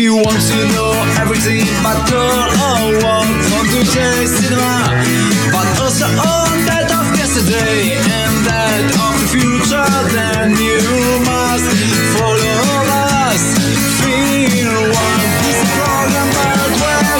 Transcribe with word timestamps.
you 0.00 0.14
want 0.14 0.40
to 0.40 0.58
know 0.72 0.92
everything 1.20 1.60
about 1.80 2.08
girl 2.08 2.48
or 2.56 3.04
want 3.04 3.28
from 3.52 3.64
today's 3.68 4.32
cinema, 4.32 4.96
but 5.52 5.68
also 5.76 6.08
on 6.08 6.64
that 6.64 6.88
of 6.88 7.04
yesterday 7.20 8.00
and 8.00 8.34
that 8.48 8.80
of 8.96 9.12
the 9.20 9.28
future, 9.28 9.92
then 10.16 10.56
you 10.56 10.80
must 11.28 11.68
follow 12.16 12.80
us. 13.28 13.44
Feel 14.00 14.88
one. 14.88 15.20
A 15.52 15.64
program 15.76 16.28
about 16.32 16.70
where 16.80 17.19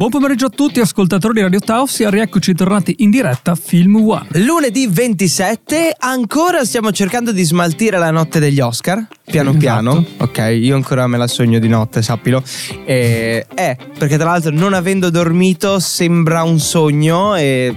Buon 0.00 0.12
pomeriggio 0.12 0.46
a 0.46 0.48
tutti, 0.48 0.80
ascoltatori 0.80 1.34
di 1.34 1.40
Radio 1.42 1.58
Tausia, 1.58 2.08
rieccoci 2.08 2.54
tornati 2.54 2.94
in 3.00 3.10
diretta 3.10 3.54
Film 3.54 3.96
One. 3.96 4.28
Lunedì 4.46 4.86
27, 4.86 5.94
ancora 5.98 6.64
stiamo 6.64 6.90
cercando 6.90 7.32
di 7.32 7.42
smaltire 7.42 7.98
la 7.98 8.10
notte 8.10 8.38
degli 8.40 8.60
Oscar, 8.60 9.06
piano 9.26 9.50
Esatto. 9.50 9.62
piano. 9.62 10.06
Ok, 10.16 10.56
io 10.58 10.74
ancora 10.74 11.06
me 11.06 11.18
la 11.18 11.26
sogno 11.26 11.58
di 11.58 11.68
notte, 11.68 12.00
sappilo. 12.00 12.42
E, 12.86 13.44
eh, 13.54 13.76
perché 13.98 14.16
tra 14.16 14.30
l'altro 14.30 14.50
non 14.52 14.72
avendo 14.72 15.10
dormito 15.10 15.78
sembra 15.78 16.44
un 16.44 16.58
sogno 16.58 17.36
e 17.36 17.76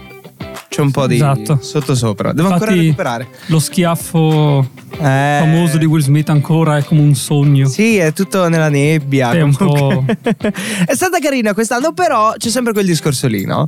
c'è 0.74 0.82
un 0.82 0.90
po' 0.90 1.06
di 1.06 1.16
Esatto. 1.16 1.60
sottosopra. 1.62 2.34
Devo 2.34 2.48
ancora 2.48 2.72
Infatti, 2.72 2.88
recuperare. 2.88 3.28
Lo 3.48 3.60
schiaffo 3.60 4.68
Eh, 5.00 5.38
famoso 5.40 5.78
di 5.78 5.86
Will 5.86 6.02
Smith 6.02 6.30
ancora 6.30 6.78
è 6.78 6.84
come 6.84 7.02
un 7.02 7.14
sogno. 7.14 7.68
Sì, 7.68 7.98
è 7.98 8.12
tutto 8.12 8.48
nella 8.50 8.70
nebbia. 8.70 9.32
Sì, 9.32 9.38
un 9.38 9.54
comunque. 9.54 10.18
è 10.88 10.96
stata 10.96 11.20
carina 11.20 11.54
quest'anno, 11.54 11.94
però 11.94 12.34
c'è 12.38 12.50
sempre 12.50 12.74
quel 12.74 12.86
discorso 12.88 13.28
lì, 13.28 13.46
no? 13.46 13.66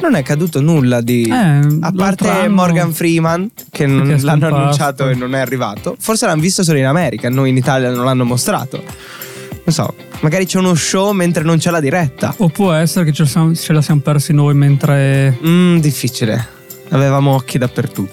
Non 0.00 0.14
è 0.14 0.22
caduto 0.22 0.62
nulla 0.62 1.02
di. 1.02 1.24
Eh, 1.24 1.78
a 1.80 1.92
parte 1.94 2.28
anno- 2.30 2.54
Morgan 2.54 2.92
Freeman, 2.94 3.50
che 3.70 3.84
non 3.86 4.10
è 4.10 4.18
l'hanno 4.20 4.40
scomparso. 4.46 4.56
annunciato 4.56 5.08
e 5.10 5.14
non 5.14 5.34
è 5.34 5.40
arrivato. 5.40 5.94
Forse 5.98 6.24
l'hanno 6.24 6.40
visto 6.40 6.62
solo 6.64 6.78
in 6.78 6.86
America, 6.86 7.28
noi 7.28 7.50
in 7.50 7.56
Italia 7.58 7.90
non 7.90 8.06
l'hanno 8.06 8.24
mostrato. 8.24 8.82
Non 9.66 9.74
so, 9.74 9.94
magari 10.20 10.46
c'è 10.46 10.58
uno 10.58 10.74
show 10.76 11.10
mentre 11.10 11.42
non 11.42 11.58
c'è 11.58 11.70
la 11.70 11.80
diretta. 11.80 12.32
O 12.38 12.48
può 12.48 12.70
essere 12.72 13.04
che 13.04 13.12
ce 13.12 13.24
la 13.24 13.28
siamo, 13.28 13.54
ce 13.54 13.72
la 13.72 13.82
siamo 13.82 14.00
persi 14.00 14.32
noi 14.32 14.54
mentre... 14.54 15.36
Mmm, 15.44 15.78
difficile. 15.80 16.54
Avevamo 16.90 17.34
occhi 17.34 17.58
dappertto. 17.58 18.08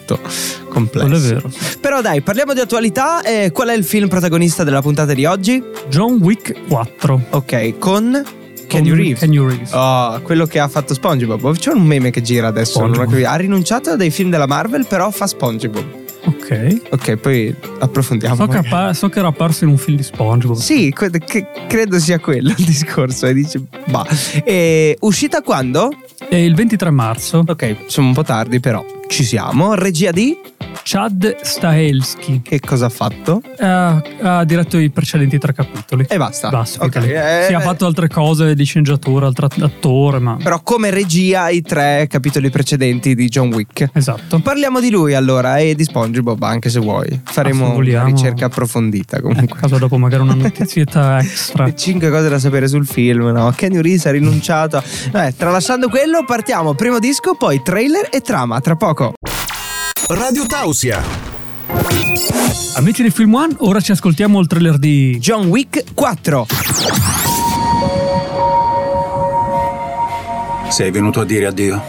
Complesso. 0.69 1.41
Però 1.79 2.01
dai, 2.01 2.21
parliamo 2.21 2.53
di 2.53 2.59
attualità. 2.59 3.21
Eh, 3.21 3.51
qual 3.51 3.69
è 3.69 3.75
il 3.75 3.83
film 3.83 4.07
protagonista 4.07 4.63
della 4.63 4.81
puntata 4.81 5.13
di 5.13 5.25
oggi? 5.25 5.61
John 5.89 6.13
Wick 6.21 6.67
4. 6.67 7.21
Ok, 7.31 7.77
con 7.77 8.23
Kenny 8.67 8.89
Con 8.89 8.97
Reeves. 8.97 9.19
Keanu 9.19 9.47
Reeves. 9.47 9.71
Oh, 9.73 10.19
quello 10.21 10.45
che 10.47 10.59
ha 10.59 10.67
fatto 10.67 10.93
SpongeBob. 10.93 11.55
C'è 11.57 11.71
un 11.71 11.83
meme 11.83 12.09
che 12.09 12.21
gira 12.21 12.47
adesso. 12.47 12.79
SpongeBob. 12.79 13.23
Ha 13.23 13.35
rinunciato 13.35 13.95
dai 13.95 14.09
film 14.09 14.29
della 14.31 14.47
Marvel, 14.47 14.87
però 14.87 15.11
fa 15.11 15.27
SpongeBob. 15.27 16.01
Ok. 16.25 16.81
Ok, 16.91 17.17
poi 17.17 17.53
approfondiamo. 17.79 18.35
So 18.35 18.47
che, 18.47 18.57
appa- 18.57 18.93
so 18.93 19.09
che 19.09 19.19
era 19.19 19.27
apparso 19.27 19.65
in 19.65 19.71
un 19.71 19.77
film 19.77 19.97
di 19.97 20.03
SpongeBob. 20.03 20.57
Sì, 20.57 20.91
que- 20.91 21.11
credo 21.67 21.99
sia 21.99 22.17
quello 22.19 22.53
il 22.57 22.65
discorso. 22.65 23.27
E 23.27 23.33
dice, 23.33 23.61
bah. 23.85 24.05
E 24.43 24.97
uscita 25.01 25.41
quando? 25.41 25.91
È 26.33 26.37
il 26.37 26.55
23 26.55 26.89
marzo. 26.89 27.43
Ok, 27.45 27.85
siamo 27.85 28.07
un 28.07 28.15
po' 28.15 28.23
tardi, 28.23 28.59
però 28.59 28.83
ci 29.07 29.23
siamo. 29.23 29.75
Regia 29.75 30.09
di? 30.09 30.35
Chad 30.81 31.37
Stahelski 31.41 32.41
Che 32.43 32.59
cosa 32.59 32.85
ha 32.87 32.89
fatto? 32.89 33.41
ha, 33.59 34.01
ha 34.21 34.43
diretto 34.45 34.77
i 34.77 34.89
precedenti 34.89 35.37
tre 35.37 35.53
capitoli. 35.53 36.05
E 36.09 36.17
basta. 36.17 36.49
Basta, 36.49 36.83
Ok, 36.85 36.99
finita 36.99 37.05
lì. 37.21 37.41
eh, 37.41 37.45
Sì, 37.47 37.53
ha 37.53 37.59
fatto 37.59 37.85
altre 37.85 38.07
cose 38.07 38.55
di 38.55 38.63
sceneggiatura, 38.63 39.27
altro 39.27 39.47
attore, 39.61 40.19
ma... 40.19 40.37
Però 40.41 40.61
come 40.61 40.89
regia 40.89 41.49
i 41.49 41.61
tre 41.61 42.07
capitoli 42.09 42.49
precedenti 42.49 43.15
di 43.15 43.27
John 43.29 43.53
Wick. 43.53 43.89
Esatto. 43.93 44.39
Parliamo 44.39 44.79
di 44.79 44.89
lui 44.89 45.13
allora 45.13 45.57
e 45.57 45.75
di 45.75 45.83
SpongeBob 45.83 46.41
anche 46.43 46.69
se 46.69 46.79
vuoi. 46.79 47.21
Faremo 47.23 47.71
Ah, 47.73 47.75
una 47.75 48.03
ricerca 48.05 48.45
approfondita 48.45 49.17
Eh, 49.17 49.21
comunque. 49.21 49.57
a 49.57 49.61
caso 49.61 49.77
dopo 49.77 49.97
magari 49.97 50.23
una 50.23 50.33
notizietta 50.35 51.19
extra. 51.19 51.73
Cinque 51.73 52.09
cose 52.09 52.29
da 52.29 52.39
sapere 52.39 52.67
sul 52.67 52.85
film, 52.85 53.27
no? 53.27 53.51
Kenny 53.55 53.81
Reeves 53.81 54.05
ha 54.05 54.11
rinunciato. 54.11 54.81
Eh, 55.13 55.33
tralasciando 55.35 55.87
quello, 55.89 56.23
partiamo. 56.25 56.73
Primo 56.73 56.99
disco, 56.99 57.35
poi 57.35 57.61
trailer 57.63 58.09
e 58.11 58.21
trama. 58.21 58.59
Tra 58.59 58.75
poco. 58.75 59.13
Radio 60.07 60.45
Tausia, 60.45 61.01
Amici 62.75 63.03
di 63.03 63.09
Film 63.09 63.33
One, 63.35 63.55
ora 63.59 63.79
ci 63.79 63.91
ascoltiamo 63.91 64.39
il 64.39 64.47
trailer 64.47 64.77
di 64.77 65.17
John 65.19 65.47
Wick 65.47 65.93
4. 65.93 66.47
Sei 70.69 70.91
venuto 70.91 71.21
a 71.21 71.25
dire 71.25 71.45
addio? 71.47 71.81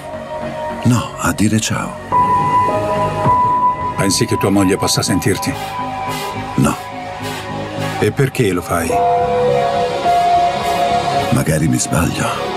No, 0.84 1.10
a 1.18 1.32
dire 1.32 1.58
ciao. 1.60 1.92
Pensi 3.96 4.26
che 4.26 4.36
tua 4.36 4.50
moglie 4.50 4.76
possa 4.76 5.02
sentirti? 5.02 5.52
No, 6.56 6.76
E 8.00 8.10
perché 8.12 8.52
lo 8.52 8.62
fai? 8.62 8.88
magari 11.32 11.66
mi 11.66 11.78
sbaglio. 11.78 12.52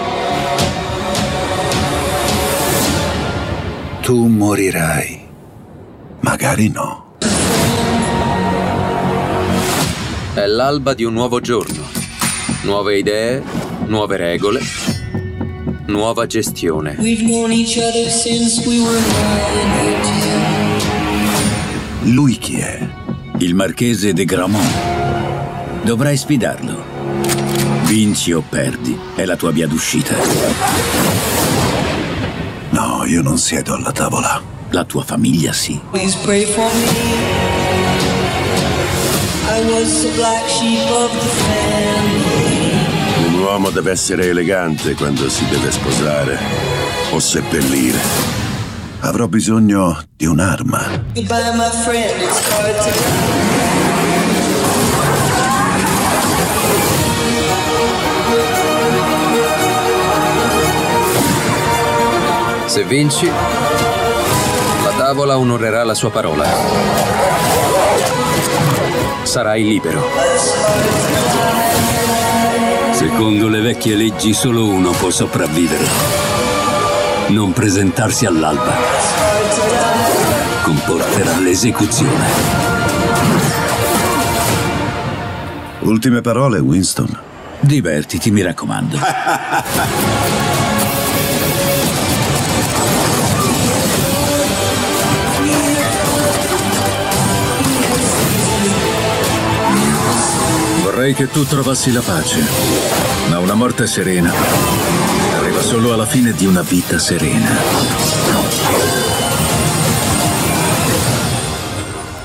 Tu 4.01 4.28
morirai. 4.28 5.25
Magari 6.40 6.70
no. 6.70 7.16
È 10.36 10.46
l'alba 10.46 10.94
di 10.94 11.03
un 11.03 11.14
nuovo 11.14 11.40
giorno. 11.40 11.81
Nuove 12.62 13.00
idee, 13.00 13.42
nuove 13.88 14.18
regole, 14.18 14.62
nuova 15.88 16.28
gestione. 16.28 16.96
Lui 22.02 22.38
chi 22.38 22.59
è? 22.59 22.88
Il 23.40 23.56
marchese 23.56 24.14
de 24.14 24.25
Gramont. 24.25 25.81
Dovrai 25.81 26.18
sfidarlo. 26.18 26.86
Vinci 27.86 28.31
o 28.31 28.44
perdi, 28.48 28.96
è 29.16 29.25
la 29.25 29.36
tua 29.36 29.50
via 29.50 29.66
d'uscita. 29.66 30.14
No, 32.69 33.06
io 33.06 33.24
non 33.24 33.40
siedo 33.40 33.74
alla 33.74 33.92
tavola. 33.92 34.56
La 34.72 34.84
tua 34.84 35.04
famiglia 35.04 35.54
sì. 35.54 35.80
Please 35.92 36.18
pray 36.24 36.46
for 36.46 36.70
me. 36.74 36.88
I 39.50 39.62
was 39.72 40.04
the 40.04 40.12
black 40.16 40.48
sheep 40.50 40.90
of 40.92 41.12
the 41.12 41.30
family. 41.44 42.86
Un 43.28 43.42
uomo 43.42 43.70
deve 43.70 43.92
essere 43.92 44.28
elegante 44.28 44.94
quando 44.94 45.30
si 45.30 45.46
deve 45.48 45.72
sposare 45.72 46.38
o 47.12 47.20
seppellire. 47.20 48.00
Avrò 49.00 49.28
bisogno 49.28 50.02
di 50.16 50.26
un'arma. 50.26 51.04
Goodbye, 51.14 51.56
my 51.56 51.70
friend. 51.84 52.22
It's 52.22 52.50
hard 52.50 52.76
to 52.76 52.92
Se 62.66 62.84
vinci, 62.84 63.32
tavola 65.07 65.38
onorerà 65.38 65.85
la 65.85 65.94
sua 65.94 66.12
parola. 66.12 66.45
Sarai 69.23 69.63
libero. 69.63 70.06
Secondo 72.91 73.47
le 73.47 73.62
vecchie 73.62 73.95
leggi 73.95 74.34
solo 74.34 74.66
uno 74.66 74.91
può 74.91 75.09
sopravvivere. 75.09 75.85
Non 77.28 77.53
presentarsi 77.53 78.25
all'alba. 78.25 78.73
Comporterà 80.63 81.38
l'esecuzione. 81.38 82.28
Ultime 85.84 86.19
parole, 86.19 86.59
Winston. 86.59 87.18
Divertiti, 87.62 88.29
mi 88.29 88.42
raccomando. 88.42 88.98
Vorrei 100.98 101.14
che 101.14 101.28
tu 101.28 101.46
trovassi 101.46 101.92
la 101.92 102.02
pace, 102.02 102.44
ma 103.30 103.38
una 103.38 103.54
morte 103.54 103.86
serena 103.86 104.34
arriva 105.38 105.62
solo 105.62 105.94
alla 105.94 106.08
fine 106.08 106.34
di 106.34 106.48
una 106.48 106.64
vita 106.64 106.98
serena. 106.98 108.47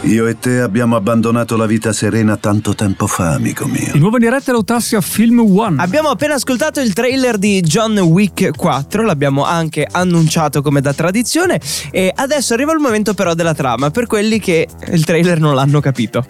Io 0.05 0.27
e 0.27 0.37
te 0.37 0.61
abbiamo 0.61 0.97
abbandonato 0.97 1.57
la 1.57 1.65
vita 1.65 1.93
serena 1.93 2.37
tanto 2.37 2.75
tempo 2.75 3.07
fa, 3.07 3.35
amico 3.35 3.67
mio. 3.67 3.93
Di 3.93 4.01
nuovo 4.01 4.17
in 4.17 4.25
diretta 4.25 4.51
l'Autassia 4.51 5.01
Film 5.01 5.39
One. 5.39 5.81
Abbiamo 5.81 6.09
appena 6.09 6.35
ascoltato 6.35 6.81
il 6.81 6.93
trailer 6.93 7.39
di 7.39 7.61
John 7.61 7.97
Wick 7.99 8.51
4, 8.57 9.05
l'abbiamo 9.05 9.45
anche 9.45 9.87
annunciato 9.89 10.61
come 10.61 10.81
da 10.81 10.93
tradizione 10.93 11.61
e 11.93 12.13
adesso 12.13 12.53
arriva 12.53 12.73
il 12.73 12.81
momento 12.81 13.15
però 13.15 13.35
della 13.35 13.55
trama 13.55 13.91
per 13.91 14.07
quelli 14.07 14.41
che 14.41 14.67
il 14.91 15.05
trailer 15.05 15.39
non 15.39 15.55
l'hanno 15.55 15.79
capito. 15.79 16.27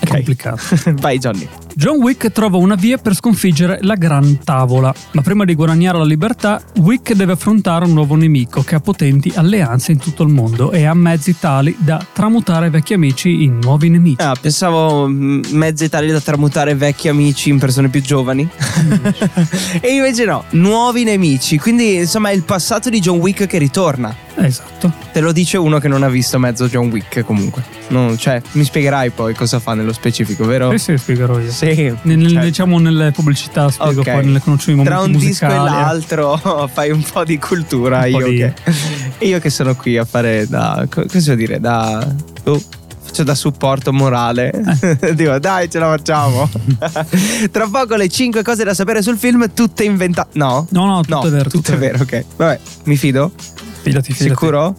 È 0.00 0.06
complicato. 0.06 0.60
Vai 1.00 1.18
Johnny. 1.18 1.48
John 1.76 1.96
Wick 1.96 2.30
trova 2.30 2.58
una 2.58 2.76
via 2.76 2.98
per 2.98 3.16
sconfiggere 3.16 3.78
la 3.80 3.96
Gran 3.96 4.38
Tavola, 4.44 4.94
ma 5.12 5.22
prima 5.22 5.44
di 5.44 5.54
guadagnare 5.54 5.98
la 5.98 6.04
libertà, 6.04 6.62
Wick 6.76 7.14
deve 7.14 7.32
affrontare 7.32 7.84
un 7.84 7.94
nuovo 7.94 8.14
nemico 8.14 8.62
che 8.62 8.76
ha 8.76 8.80
potenti 8.80 9.32
alleanze 9.34 9.90
in 9.90 9.98
tutto 9.98 10.22
il 10.22 10.28
mondo 10.28 10.70
e 10.70 10.84
ha 10.84 10.94
mezzi 10.94 11.36
tali 11.36 11.74
da 11.80 12.04
tramutare 12.12 12.70
vecchi 12.70 12.92
amici 12.92 13.13
in 13.22 13.58
nuovi 13.62 13.88
nemici. 13.88 14.16
Ah, 14.22 14.34
pensavo 14.40 15.06
mm, 15.08 15.42
mezzi 15.50 15.88
tali 15.88 16.10
da 16.10 16.20
tramutare 16.20 16.74
vecchi 16.74 17.08
amici 17.08 17.48
in 17.50 17.58
persone 17.58 17.88
più 17.88 18.00
giovani. 18.02 18.48
e 19.80 19.88
invece 19.94 20.24
no, 20.24 20.44
nuovi 20.50 21.04
nemici. 21.04 21.58
Quindi 21.58 21.96
insomma 21.96 22.30
è 22.30 22.32
il 22.34 22.42
passato 22.42 22.90
di 22.90 23.00
John 23.00 23.18
Wick 23.18 23.46
che 23.46 23.58
ritorna. 23.58 24.14
Esatto. 24.36 24.92
Te 25.12 25.20
lo 25.20 25.30
dice 25.30 25.56
uno 25.58 25.78
che 25.78 25.86
non 25.86 26.02
ha 26.02 26.08
visto 26.08 26.38
mezzo 26.40 26.66
John 26.68 26.88
Wick 26.90 27.22
comunque. 27.24 27.62
Non- 27.88 28.18
cioè, 28.18 28.42
mi 28.52 28.64
spiegherai 28.64 29.10
poi 29.10 29.32
cosa 29.34 29.60
fa 29.60 29.74
nello 29.74 29.92
specifico, 29.92 30.44
vero? 30.44 30.70
Sì, 30.72 30.78
sì, 30.78 30.98
spiegherò 30.98 31.38
io. 31.38 31.50
Sì. 31.52 31.92
Nel- 32.02 32.28
Cioè, 32.30 32.42
Diciamo 32.42 32.78
nelle 32.80 33.12
pubblicità 33.12 33.70
spiego 33.70 34.00
ok. 34.00 34.10
poi 34.12 34.24
nelle 34.24 34.40
conosciuti 34.40 34.82
Tra 34.82 34.96
un 35.00 35.06
momenti 35.06 35.26
disco 35.26 35.44
e 35.44 35.48
musicali. 35.48 35.76
eh. 35.76 35.80
l'altro 35.80 36.68
fai 36.72 36.90
un 36.90 37.02
po' 37.02 37.24
di 37.24 37.38
cultura. 37.38 38.00
Po' 38.00 38.06
Io, 38.06 38.26
di- 38.28 38.36
che, 38.38 38.54
io 39.26 39.38
che 39.38 39.50
sono 39.50 39.74
qui 39.76 39.96
a 39.98 40.04
fare 40.04 40.46
da. 40.48 40.84
co- 40.90 41.04
Cosa 41.10 41.34
dire? 41.36 41.60
Da. 41.60 42.04
oh, 42.44 42.60
faccio 43.14 43.22
da 43.22 43.36
supporto 43.36 43.92
morale. 43.92 44.50
Eh. 44.50 45.14
Dico, 45.14 45.38
dai, 45.38 45.70
ce 45.70 45.78
la 45.78 45.86
facciamo. 45.86 46.50
Tra 47.52 47.68
poco 47.68 47.94
le 47.94 48.08
5 48.08 48.42
cose 48.42 48.64
da 48.64 48.74
sapere 48.74 49.02
sul 49.02 49.16
film, 49.16 49.52
tutte 49.54 49.84
inventate. 49.84 50.36
No? 50.36 50.66
No, 50.70 50.86
no, 50.86 51.00
tutto 51.02 51.28
è 51.28 51.30
vero, 51.30 51.48
Tutto 51.48 51.72
è 51.72 51.78
vero, 51.78 52.02
ok. 52.02 52.24
Vabbè, 52.36 52.60
mi 52.84 52.96
fido? 52.96 53.30
Fidati, 53.82 54.12
fidati. 54.12 54.14
Sicuro? 54.14 54.76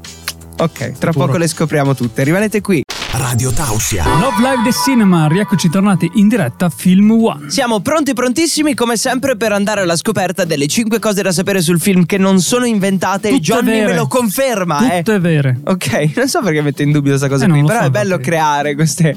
Ok, 0.57 0.91
tra 0.97 1.11
Sicuro. 1.11 1.27
poco 1.27 1.37
le 1.37 1.47
scopriamo 1.47 1.95
tutte. 1.95 2.23
Rimanete 2.23 2.59
qui. 2.59 2.83
Radio 3.17 3.51
Tausia. 3.51 4.03
Love 4.19 4.35
Live 4.41 4.63
The 4.63 4.71
Cinema, 4.73 5.27
rieccoci 5.27 5.69
tornati 5.69 6.09
in 6.15 6.27
diretta 6.27 6.69
Film 6.69 7.11
One. 7.11 7.49
Siamo 7.49 7.79
pronti 7.79 8.13
prontissimi 8.13 8.73
come 8.73 8.97
sempre 8.97 9.37
per 9.37 9.51
andare 9.53 9.81
alla 9.81 9.95
scoperta 9.95 10.43
delle 10.43 10.67
5 10.67 10.99
cose 10.99 11.21
da 11.21 11.31
sapere 11.31 11.61
sul 11.61 11.79
film 11.79 12.05
che 12.05 12.17
non 12.17 12.39
sono 12.41 12.65
inventate. 12.65 13.29
Tutte 13.29 13.41
Johnny 13.41 13.71
vere. 13.71 13.85
me 13.87 13.95
lo 13.95 14.07
conferma, 14.07 14.93
eh. 14.93 14.97
Tutte 14.97 15.19
vere. 15.19 15.59
Ok, 15.63 16.11
non 16.15 16.27
so 16.27 16.41
perché 16.41 16.61
metto 16.61 16.81
in 16.81 16.91
dubbio 16.91 17.11
questa 17.11 17.29
cosa 17.29 17.45
Eh, 17.45 17.49
qui, 17.49 17.61
lo 17.61 17.67
però 17.67 17.79
so 17.79 17.85
è 17.85 17.89
bello 17.89 18.15
perché. 18.15 18.23
creare 18.31 18.75
queste, 18.75 19.15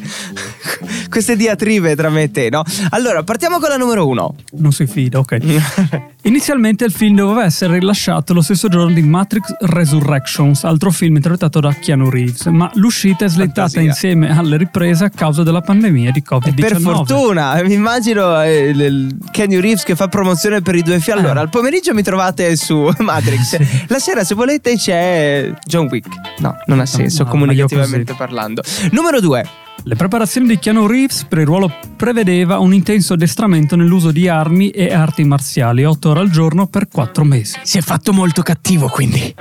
queste 1.08 1.36
diatribe 1.36 1.94
tra 1.96 2.08
me 2.10 2.24
e 2.24 2.30
te, 2.30 2.48
no? 2.50 2.62
Allora, 2.90 3.22
partiamo 3.22 3.58
con 3.58 3.68
la 3.68 3.76
numero 3.76 4.06
uno. 4.06 4.34
Non 4.58 4.72
si 4.72 4.86
fida, 4.86 5.18
ok. 5.18 5.38
Inizialmente 6.22 6.84
il 6.84 6.92
film 6.92 7.16
doveva 7.16 7.44
essere 7.44 7.78
rilasciato 7.78 8.34
lo 8.34 8.42
stesso 8.42 8.68
giorno 8.68 8.92
di 8.92 9.00
Matrix 9.02 9.54
Resurrections, 9.60 10.64
altro 10.64 10.90
film 10.90 11.16
interpretato 11.16 11.60
da 11.60 11.72
Keanu 11.72 12.10
Reeves, 12.10 12.46
ma 12.46 12.70
l'uscita 12.74 13.24
è 13.24 13.28
slettata 13.28 13.68
Fantasia. 13.68 13.82
insieme 13.88 14.36
alle 14.36 14.56
riprese 14.58 15.04
a 15.04 15.10
causa 15.10 15.42
della 15.42 15.60
pandemia 15.62 16.10
di 16.10 16.22
Covid-19. 16.28 16.54
Per 16.60 16.80
fortuna, 16.80 17.62
mi 17.62 17.72
immagino 17.72 18.42
eh, 18.42 18.68
il- 18.68 19.16
Kenny 19.30 19.58
Reeves 19.60 19.84
che 19.84 19.96
fa 19.96 20.08
promozione 20.08 20.60
per 20.60 20.74
i 20.74 20.82
due 20.82 20.98
film. 21.00 21.18
Allora, 21.18 21.40
Eh. 21.40 21.42
al 21.44 21.48
pomeriggio 21.50 21.94
mi 21.94 22.02
trovate 22.02 22.56
su 22.56 22.90
Matrix. 22.98 23.86
La 23.88 23.98
sera, 23.98 24.22
se 24.24 24.34
volete, 24.34 24.76
c'è 24.76 25.50
John 25.66 25.86
Wick. 25.90 26.08
No, 26.40 26.56
non 26.66 26.80
ha 26.80 26.86
senso, 26.86 27.22
no, 27.24 27.30
comunicativamente 27.30 28.12
parlando. 28.14 28.62
Numero 28.90 29.20
due. 29.20 29.44
Le 29.84 29.94
preparazioni 29.96 30.46
di 30.46 30.58
Keanu 30.58 30.86
Reeves 30.86 31.24
per 31.24 31.38
il 31.38 31.46
ruolo 31.46 31.72
prevedeva 31.96 32.58
un 32.58 32.74
intenso 32.74 33.14
addestramento 33.14 33.74
nell'uso 33.74 34.10
di 34.10 34.28
armi 34.28 34.70
e 34.70 34.92
arti 34.92 35.24
marziali, 35.24 35.84
8 35.84 36.10
ore 36.10 36.20
al 36.20 36.30
giorno 36.30 36.66
per 36.66 36.88
4 36.88 37.24
mesi. 37.24 37.58
Si 37.62 37.78
è 37.78 37.80
fatto 37.80 38.12
molto 38.12 38.42
cattivo, 38.42 38.88
quindi. 38.88 39.34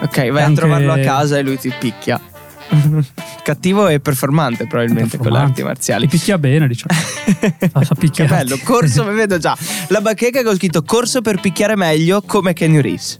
Ok, 0.00 0.30
vai 0.30 0.42
a 0.42 0.46
Anche- 0.46 0.60
trovarlo 0.60 0.92
a 0.92 0.98
casa 0.98 1.38
e 1.38 1.42
lui 1.42 1.58
ti 1.58 1.72
picchia. 1.76 2.20
cattivo 3.42 3.88
e 3.88 3.98
performante, 3.98 4.66
probabilmente, 4.66 5.16
con 5.16 5.32
le 5.32 5.38
arti 5.38 5.62
marziali. 5.62 6.02
Li 6.02 6.08
picchia 6.08 6.38
bene, 6.38 6.68
diciamo. 6.68 6.94
Fa, 7.72 7.94
Che 8.12 8.24
bello, 8.26 8.58
corso, 8.62 9.04
mi 9.04 9.14
vedo 9.14 9.38
già. 9.38 9.56
La 9.88 10.00
bacheca 10.00 10.42
che 10.42 10.48
ho 10.48 10.54
scritto 10.54 10.82
corso 10.84 11.22
per 11.22 11.40
picchiare 11.40 11.74
meglio 11.76 12.22
come 12.22 12.52
Kenny 12.52 12.80
Reeves. 12.80 13.18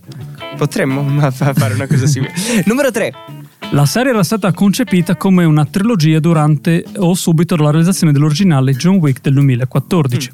Potremmo 0.56 1.30
fare 1.32 1.74
una 1.74 1.86
cosa 1.86 2.06
simile. 2.06 2.32
Numero 2.66 2.90
3. 2.90 3.12
La 3.72 3.84
serie 3.84 4.12
era 4.12 4.22
stata 4.22 4.50
concepita 4.52 5.16
come 5.16 5.44
una 5.44 5.66
trilogia 5.66 6.20
durante 6.20 6.84
o 6.96 7.12
subito 7.12 7.54
dopo 7.54 7.66
la 7.66 7.70
realizzazione 7.70 8.14
dell'originale 8.14 8.72
John 8.72 8.96
Wick 8.96 9.20
del 9.20 9.34
2014. 9.34 10.30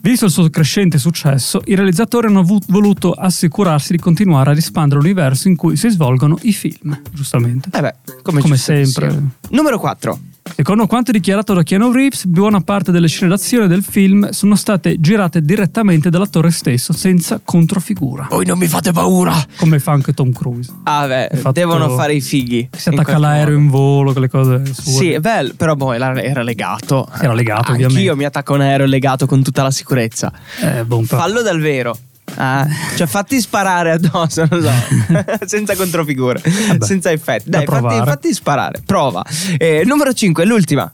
Visto 0.00 0.24
il 0.24 0.30
suo 0.30 0.48
crescente 0.48 0.96
successo, 0.96 1.60
i 1.66 1.74
realizzatori 1.74 2.28
hanno 2.28 2.42
voluto 2.68 3.12
assicurarsi 3.12 3.92
di 3.92 3.98
continuare 3.98 4.52
ad 4.52 4.56
espandere 4.56 4.98
l'universo 4.98 5.48
in 5.48 5.56
cui 5.56 5.76
si 5.76 5.90
svolgono 5.90 6.38
i 6.42 6.54
film, 6.54 6.98
giustamente. 7.12 7.68
Eh 7.70 7.82
beh, 7.82 7.94
come, 8.22 8.40
Come 8.40 8.56
sempre. 8.56 9.24
Numero 9.50 9.78
4. 9.78 10.18
Secondo 10.60 10.86
quanto 10.86 11.10
dichiarato 11.10 11.54
da 11.54 11.62
Keanu 11.62 11.90
Reeves, 11.90 12.26
buona 12.26 12.60
parte 12.60 12.92
delle 12.92 13.08
scene 13.08 13.30
d'azione 13.30 13.66
del 13.66 13.82
film 13.82 14.28
sono 14.28 14.56
state 14.56 15.00
girate 15.00 15.40
direttamente 15.40 16.10
dall'attore 16.10 16.50
stesso, 16.50 16.92
senza 16.92 17.40
controfigura. 17.42 18.26
Voi 18.28 18.44
non 18.44 18.58
mi 18.58 18.66
fate 18.66 18.92
paura. 18.92 19.32
Come 19.56 19.78
fa 19.78 19.92
anche 19.92 20.12
Tom 20.12 20.30
Cruise. 20.32 20.70
Ah, 20.82 21.06
beh, 21.06 21.30
fatto- 21.36 21.52
devono 21.52 21.88
fare 21.96 22.12
i 22.12 22.20
fighi. 22.20 22.68
Si 22.76 22.90
attacca 22.90 23.04
qualche 23.04 23.22
l'aereo 23.22 23.54
modo. 23.54 23.64
in 23.64 23.70
volo, 23.70 24.12
quelle 24.12 24.28
cose 24.28 24.62
sue. 24.66 24.92
Sì, 24.92 25.10
è 25.12 25.20
bello, 25.20 25.54
però 25.56 25.74
boh, 25.76 25.94
era, 25.94 26.22
era 26.22 26.42
legato. 26.42 27.08
Era 27.18 27.32
legato, 27.32 27.70
Anch'io 27.70 27.86
ovviamente. 27.86 28.16
mi 28.16 28.24
attacco 28.26 28.52
a 28.52 28.56
un 28.56 28.60
aereo 28.60 28.84
legato 28.86 29.24
con 29.24 29.42
tutta 29.42 29.62
la 29.62 29.70
sicurezza. 29.70 30.30
Eh, 30.60 30.84
però- 30.86 31.00
Fallo 31.04 31.40
dal 31.40 31.58
vero. 31.58 31.96
Ah, 32.34 32.66
cioè 32.96 33.06
fatti 33.06 33.40
sparare 33.40 33.92
addosso, 33.92 34.46
non 34.48 34.62
so, 34.62 34.70
senza 35.46 35.74
controfigure, 35.76 36.40
senza 36.80 37.10
effetti. 37.10 37.50
Dai, 37.50 37.64
da 37.64 37.80
fatti, 37.80 37.96
fatti 38.04 38.34
sparare, 38.34 38.82
prova. 38.84 39.24
Eh, 39.58 39.82
numero 39.84 40.12
5, 40.12 40.44
l'ultima. 40.44 40.92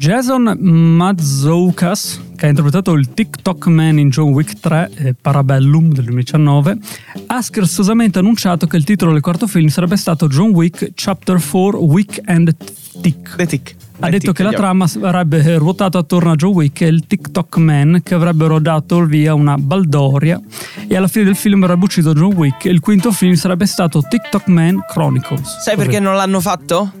Jason 0.00 0.56
Mazoukas, 0.60 2.20
che 2.36 2.46
ha 2.46 2.48
interpretato 2.48 2.92
il 2.92 3.12
TikTok 3.12 3.66
Man 3.66 3.98
in 3.98 4.10
John 4.10 4.28
Wick 4.28 4.60
3 4.60 4.90
e 4.94 5.14
Parabellum 5.20 5.92
del 5.92 6.04
2019, 6.04 6.78
ha 7.26 7.42
scherzosamente 7.42 8.20
annunciato 8.20 8.68
che 8.68 8.76
il 8.76 8.84
titolo 8.84 9.10
del 9.10 9.20
quarto 9.20 9.48
film 9.48 9.66
sarebbe 9.66 9.96
stato 9.96 10.28
John 10.28 10.50
Wick 10.50 10.92
Chapter 10.94 11.42
4 11.44 11.82
Wick 11.82 12.20
and 12.26 12.54
Tick. 13.00 13.34
The 13.34 13.46
Tick. 13.46 13.74
Ha 14.00 14.08
detto 14.10 14.32
che 14.32 14.42
la 14.44 14.52
trama 14.52 14.86
avrebbe 15.02 15.56
ruotato 15.58 15.98
attorno 15.98 16.30
a 16.30 16.34
John 16.36 16.52
Wick 16.52 16.82
e 16.82 16.86
il 16.86 17.06
TikTok 17.06 17.56
Man 17.56 18.00
che 18.04 18.14
avrebbero 18.14 18.60
dato 18.60 18.98
il 18.98 19.08
via 19.08 19.34
una 19.34 19.56
baldoria 19.58 20.40
e 20.86 20.96
alla 20.96 21.08
fine 21.08 21.24
del 21.24 21.34
film 21.36 21.62
avrebbe 21.64 21.84
ucciso 21.84 22.12
John 22.12 22.32
Wick 22.34 22.66
e 22.66 22.70
il 22.70 22.80
quinto 22.80 23.10
film 23.10 23.34
sarebbe 23.34 23.66
stato 23.66 24.00
TikTok 24.08 24.46
Man 24.46 24.78
Chronicles. 24.86 25.58
Sai 25.62 25.74
Così. 25.74 25.86
perché 25.88 26.00
non 26.00 26.14
l'hanno 26.14 26.40
fatto? 26.40 26.92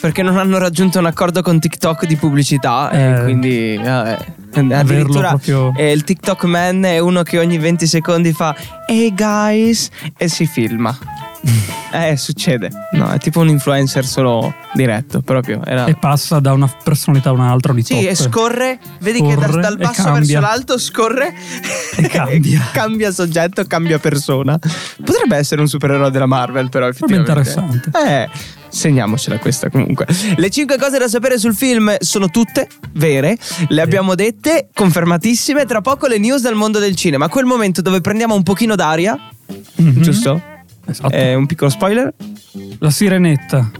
Perché 0.00 0.22
non 0.22 0.38
hanno 0.38 0.58
raggiunto 0.58 0.98
un 0.98 1.06
accordo 1.06 1.42
con 1.42 1.60
TikTok 1.60 2.06
di 2.06 2.16
pubblicità 2.16 2.90
e 2.90 3.10
Eh, 3.18 3.22
quindi 3.24 3.74
eh, 3.74 4.16
addirittura 4.74 5.28
proprio- 5.28 5.72
eh, 5.76 5.92
il 5.92 6.02
TikTok 6.02 6.44
man 6.44 6.82
è 6.84 6.98
uno 6.98 7.22
che 7.22 7.38
ogni 7.38 7.58
20 7.58 7.86
secondi 7.86 8.32
fa 8.32 8.56
Hey 8.86 9.12
guys 9.14 9.90
e 10.16 10.28
si 10.28 10.46
filma. 10.46 10.96
eh, 11.92 12.16
succede. 12.16 12.70
No, 12.92 13.10
è 13.10 13.18
tipo 13.18 13.40
un 13.40 13.48
influencer 13.48 14.04
solo 14.06 14.54
diretto, 14.74 15.20
proprio. 15.20 15.60
Era... 15.64 15.86
E 15.86 15.94
passa 15.96 16.38
da 16.40 16.52
una 16.52 16.70
personalità 16.82 17.30
a 17.30 17.32
un'altra 17.32 17.72
di 17.72 17.82
Sì, 17.82 17.94
top. 17.94 18.02
e 18.04 18.14
scorre, 18.14 18.78
vedi 19.00 19.20
che 19.22 19.34
da- 19.34 19.46
Scorre 19.46 19.60
dal 19.60 19.74
e 19.74 19.76
basso 19.84 20.12
verso 20.12 20.40
l'alto 20.40 20.78
scorre 20.78 21.34
E 21.96 22.06
cambia. 22.08 22.68
cambia 22.72 23.10
soggetto, 23.10 23.64
cambia 23.64 23.98
persona. 23.98 24.58
Potrebbe 25.04 25.36
essere 25.36 25.60
un 25.60 25.68
supereroe 25.68 26.10
della 26.10 26.26
Marvel, 26.26 26.68
però 26.68 26.90
Sarebbe 26.92 27.30
effettivamente. 27.30 27.90
Eh, 28.06 28.28
segniamocela 28.68 29.38
questa 29.38 29.68
comunque. 29.68 30.06
Le 30.36 30.48
5 30.48 30.78
cose 30.78 30.98
da 30.98 31.08
sapere 31.08 31.38
sul 31.38 31.54
film 31.54 31.94
sono 31.98 32.30
tutte 32.30 32.68
vere, 32.92 33.36
le 33.68 33.80
abbiamo 33.82 34.14
dette, 34.14 34.68
confermatissime. 34.72 35.66
Tra 35.66 35.80
poco 35.80 36.06
le 36.06 36.18
news 36.18 36.40
dal 36.42 36.54
mondo 36.54 36.78
del 36.78 36.94
cinema, 36.96 37.28
quel 37.28 37.44
momento 37.44 37.82
dove 37.82 38.00
prendiamo 38.00 38.34
un 38.34 38.42
pochino 38.44 38.74
d'aria, 38.76 39.18
Mhm. 39.76 40.00
giusto? 40.00 40.40
Esatto. 40.86 41.14
Eh, 41.14 41.34
un 41.34 41.46
piccolo 41.46 41.70
spoiler. 41.70 42.12
La 42.78 42.90
sirenetta. 42.90 43.70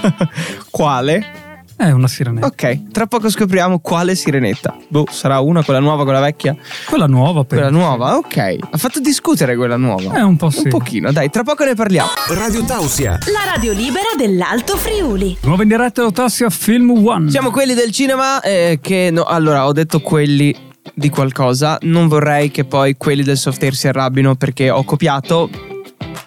Quale? 0.70 1.44
È 1.76 1.90
una 1.90 2.08
sirenetta. 2.08 2.46
Ok, 2.46 2.90
tra 2.90 3.06
poco 3.06 3.28
scopriamo 3.28 3.80
quale 3.80 4.14
sirenetta. 4.14 4.74
Boh, 4.88 5.04
sarà 5.10 5.40
una, 5.40 5.62
quella 5.62 5.78
nuova, 5.78 6.04
quella 6.04 6.20
vecchia? 6.20 6.56
Quella 6.86 7.06
nuova, 7.06 7.44
per 7.44 7.58
Quella 7.58 7.70
nuova, 7.70 8.16
ok. 8.16 8.56
Ha 8.70 8.78
fatto 8.78 8.98
discutere 8.98 9.56
quella 9.56 9.76
nuova. 9.76 10.16
Eh, 10.16 10.22
un 10.22 10.36
po' 10.36 10.48
sì. 10.48 10.62
Un 10.64 10.70
pochino, 10.70 11.12
dai, 11.12 11.28
tra 11.28 11.42
poco 11.42 11.64
ne 11.64 11.74
parliamo. 11.74 12.08
Radio 12.28 12.64
Tausia. 12.64 13.18
La 13.30 13.52
radio 13.52 13.74
libera 13.74 14.06
dell'Alto 14.16 14.78
Friuli. 14.78 15.36
Nuova 15.42 15.64
in 15.64 15.68
diretta 15.68 16.00
Autossia 16.00 16.48
Film 16.48 17.06
One. 17.06 17.30
Siamo 17.30 17.50
quelli 17.50 17.74
del 17.74 17.90
cinema 17.90 18.40
eh, 18.40 18.78
che... 18.80 19.10
no, 19.12 19.24
allora, 19.24 19.66
ho 19.66 19.72
detto 19.72 20.00
quelli 20.00 20.56
di 20.94 21.10
qualcosa. 21.10 21.76
Non 21.82 22.08
vorrei 22.08 22.50
che 22.50 22.64
poi 22.64 22.96
quelli 22.96 23.22
del 23.22 23.36
software 23.36 23.74
si 23.74 23.86
arrabbino 23.86 24.34
perché 24.34 24.70
ho 24.70 24.82
copiato. 24.82 25.50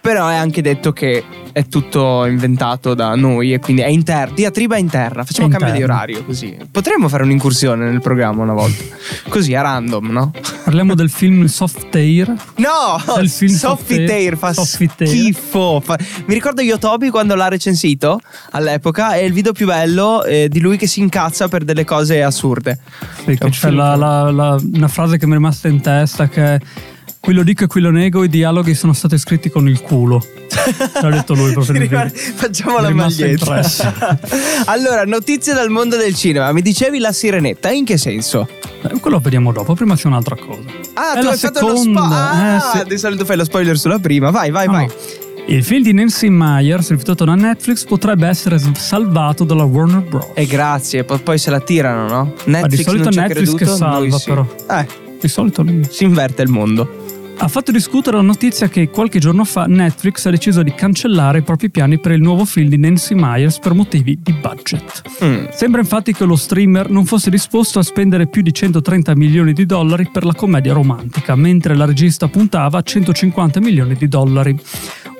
Però 0.10 0.28
è 0.28 0.34
anche 0.34 0.63
detto 0.63 0.92
che 0.92 1.24
è 1.51 1.68
tutto 1.68 2.25
inventato 2.25 2.96
da 2.96 3.13
noi 3.13 3.54
e 3.54 3.60
quindi 3.60 3.84
è 3.84 3.88
in 3.89 4.04
terra. 4.04 4.32
Diatriba 4.34 4.75
è 4.75 4.80
in 4.80 4.89
terra. 4.89 5.24
Facciamo 5.24 5.46
un 5.50 5.54
cambio 5.54 5.72
di 5.72 5.84
orario 5.84 6.25
così. 6.25 6.58
Potremmo 6.72 7.08
fare 7.10 7.22
un'incursione 7.22 7.88
nel 7.88 8.01
programma 8.01 8.42
una 8.42 8.54
volta. 8.54 8.84
Così 9.28 9.54
a 9.54 9.62
random, 9.62 10.08
no? 10.10 10.32
Parliamo 10.63 10.96
del 10.96 11.12
film 11.12 11.46
Soft 11.46 11.94
Air. 11.94 12.34
No! 12.56 13.20
Il 13.22 13.30
film 13.30 13.54
Soft 13.54 13.92
Air. 13.92 14.36
Fa 14.36 14.51
schifo. 14.51 15.80
Fa- 15.80 16.00
Mi 16.25 16.34
ricordo 16.34 16.62
Yotobi 16.62 17.12
quando 17.12 17.36
l'ha 17.36 17.48
recensito 17.48 18.20
all'epoca. 18.50 19.13
È 19.13 19.20
il 19.22 19.32
video 19.32 19.51
più 19.51 19.68
bello 19.68 20.24
eh, 20.24 20.48
di 20.50 20.60
lui 20.60 20.75
che 20.78 20.88
si 20.88 21.01
incazza 21.01 21.48
per 21.50 21.63
delle 21.66 21.86
cose 21.86 22.24
assurde. 22.24 22.80
Un 23.28 23.36
c'è 23.36 23.50
film 23.51 23.75
la- 23.75 23.96
la- 23.96 24.32
la- 24.32 24.60
una 24.74 24.88
frase 24.88 25.20
che 25.20 25.28
mi 25.28 25.34
è 25.34 25.36
rimasta 25.36 25.68
in 25.68 25.82
testa 25.82 26.28
che 26.28 26.44
è 26.56 26.60
qui 27.29 27.38
lo 27.38 27.43
dico 27.43 27.65
e 27.65 27.67
qui 27.67 27.79
lo 27.81 27.91
nego, 27.91 28.24
i 28.24 28.27
dialoghi 28.27 28.74
sono 28.74 28.91
stati 28.91 29.15
scritti 29.19 29.51
con 29.51 29.67
il 29.67 29.81
culo. 29.81 30.19
L'ha 31.00 31.09
detto 31.12 31.36
lui 31.36 31.51
proprio 31.53 31.77
video. 31.79 32.09
Facciamo 32.09 32.79
la 32.79 32.89
maglietta. 32.89 33.62
allora, 34.65 35.03
notizie 35.05 35.53
dal 35.53 35.69
mondo 35.69 35.95
del 35.95 36.15
cinema. 36.15 36.51
Mi 36.53 36.63
dicevi 36.63 36.98
la 36.98 37.12
sirenetta, 37.12 37.69
in 37.69 37.86
che 37.86 37.98
senso? 38.00 38.48
Eh, 38.81 39.00
quello 39.00 39.17
lo 39.17 39.19
vediamo 39.19 39.51
dopo, 39.51 39.75
prima 39.75 39.95
c'è 39.95 40.07
un'altra 40.07 40.36
cosa. 40.38 40.62
Ah, 40.95 41.19
È 41.19 41.21
tu 41.21 41.27
hai 41.27 41.38
fatto 41.38 41.67
lo 41.67 41.75
seconda, 41.77 42.00
spoiler. 42.01 42.17
Ah, 42.17 42.55
eh, 42.55 42.79
sì. 42.81 42.88
di 42.88 42.98
solito 42.98 43.25
fai 43.25 43.38
lo 43.38 43.43
spoiler 43.43 43.77
sulla 43.77 44.00
prima. 44.00 44.31
Vai, 44.31 44.50
vai, 44.50 44.65
No, 44.65 44.71
vai. 44.71 44.88
no. 44.88 44.93
Il 45.45 45.63
film 45.63 45.83
di 45.83 45.93
Nancy 45.93 46.29
Myers, 46.29 46.89
rifiutato 46.89 47.25
da 47.25 47.36
Netflix, 47.36 47.83
potrebbe 47.86 48.27
essere 48.27 48.59
salvato 48.74 49.43
dalla 49.43 49.65
Warner 49.65 50.01
Bros. 50.01 50.29
E 50.33 50.48
grazie, 50.48 51.03
po- 51.03 51.19
poi 51.19 51.38
se 51.38 51.51
la 51.51 51.59
tirano, 51.59 52.07
no? 52.07 52.24
Ma 52.24 52.33
di 52.43 52.51
Netflix 52.77 52.83
solito 52.86 53.09
non 53.12 53.24
Netflix 53.24 53.50
che 53.51 53.55
creduto, 53.65 53.75
salva, 53.77 53.98
noi 54.00 54.12
sì. 54.19 54.29
però. 54.29 54.55
Eh, 54.71 54.88
Di 55.21 55.27
solito 55.27 55.62
lì. 55.62 55.81
si 55.88 56.05
inverte 56.05 56.41
il 56.41 56.50
mondo. 56.50 56.99
Ha 57.41 57.48
fatto 57.48 57.72
discutere 57.72 58.17
la 58.17 58.22
notizia 58.22 58.67
che 58.67 58.89
qualche 58.89 59.17
giorno 59.17 59.46
fa 59.46 59.63
Netflix 59.65 60.25
ha 60.25 60.29
deciso 60.29 60.62
di 60.62 60.74
cancellare 60.74 61.38
i 61.38 61.41
propri 61.41 61.69
piani 61.69 61.98
per 61.98 62.12
il 62.12 62.22
nuovo 62.22 62.43
film 62.43 62.67
di 62.67 62.77
Nancy 62.77 63.15
Myers 63.15 63.60
per 63.60 63.74
motivi 63.74 64.19
di 64.22 64.34
budget. 64.34 65.03
Mm. 65.24 65.46
Sembra 65.51 65.79
infatti 65.79 66.12
che 66.12 66.25
lo 66.25 66.36
streamer 66.36 66.89
non 66.89 67.05
fosse 67.05 67.29
disposto 67.29 67.79
a 67.79 67.84
spendere 67.84 68.27
più 68.27 68.41
di 68.41 68.53
130 68.53 69.15
milioni 69.15 69.53
di 69.53 69.65
dollari 69.65 70.10
per 70.12 70.25
la 70.25 70.34
commedia 70.34 70.74
romantica, 70.74 71.36
mentre 71.38 71.77
la 71.77 71.86
regista 71.86 72.27
puntava 72.27 72.79
a 72.79 72.81
150 72.81 73.62
milioni 73.62 73.96
di 73.96 74.10
dollari. 74.10 74.60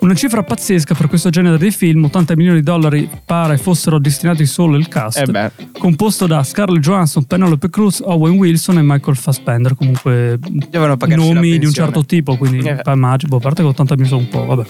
Una 0.02 0.14
cifra 0.14 0.44
pazzesca 0.44 0.96
per 0.96 1.08
questo 1.08 1.30
genere 1.30 1.58
di 1.58 1.72
film, 1.72 2.06
80 2.06 2.36
milioni 2.38 2.60
di 2.60 2.64
dollari 2.64 3.10
pare 3.26 3.58
fossero 3.58 4.00
destinati 4.00 4.46
solo 4.46 4.76
al 4.78 4.88
cast, 4.88 5.18
Eh 5.20 5.26
beh. 5.26 5.52
composto 5.78 6.26
da 6.26 6.42
Scarlett 6.44 6.82
Johansson, 6.82 7.26
Penelope 7.26 7.70
Cruz, 7.70 8.02
Owen 8.04 8.38
Wilson 8.38 8.78
e 8.78 8.82
Michael 8.82 9.18
Fassbender, 9.18 9.76
comunque 9.76 10.40
nomi 11.16 11.58
di 11.58 11.66
un 11.66 11.74
certo 11.74 12.06
tipo, 12.06 12.38
quindi 12.38 12.60
Eh. 12.60 12.82
immagino, 12.86 13.36
a 13.36 13.40
parte 13.40 13.62
che 13.62 13.68
80 13.68 13.96
milioni 13.96 14.10
sono 14.10 14.22
un 14.22 14.30
po', 14.30 14.46
vabbè. 14.56 14.68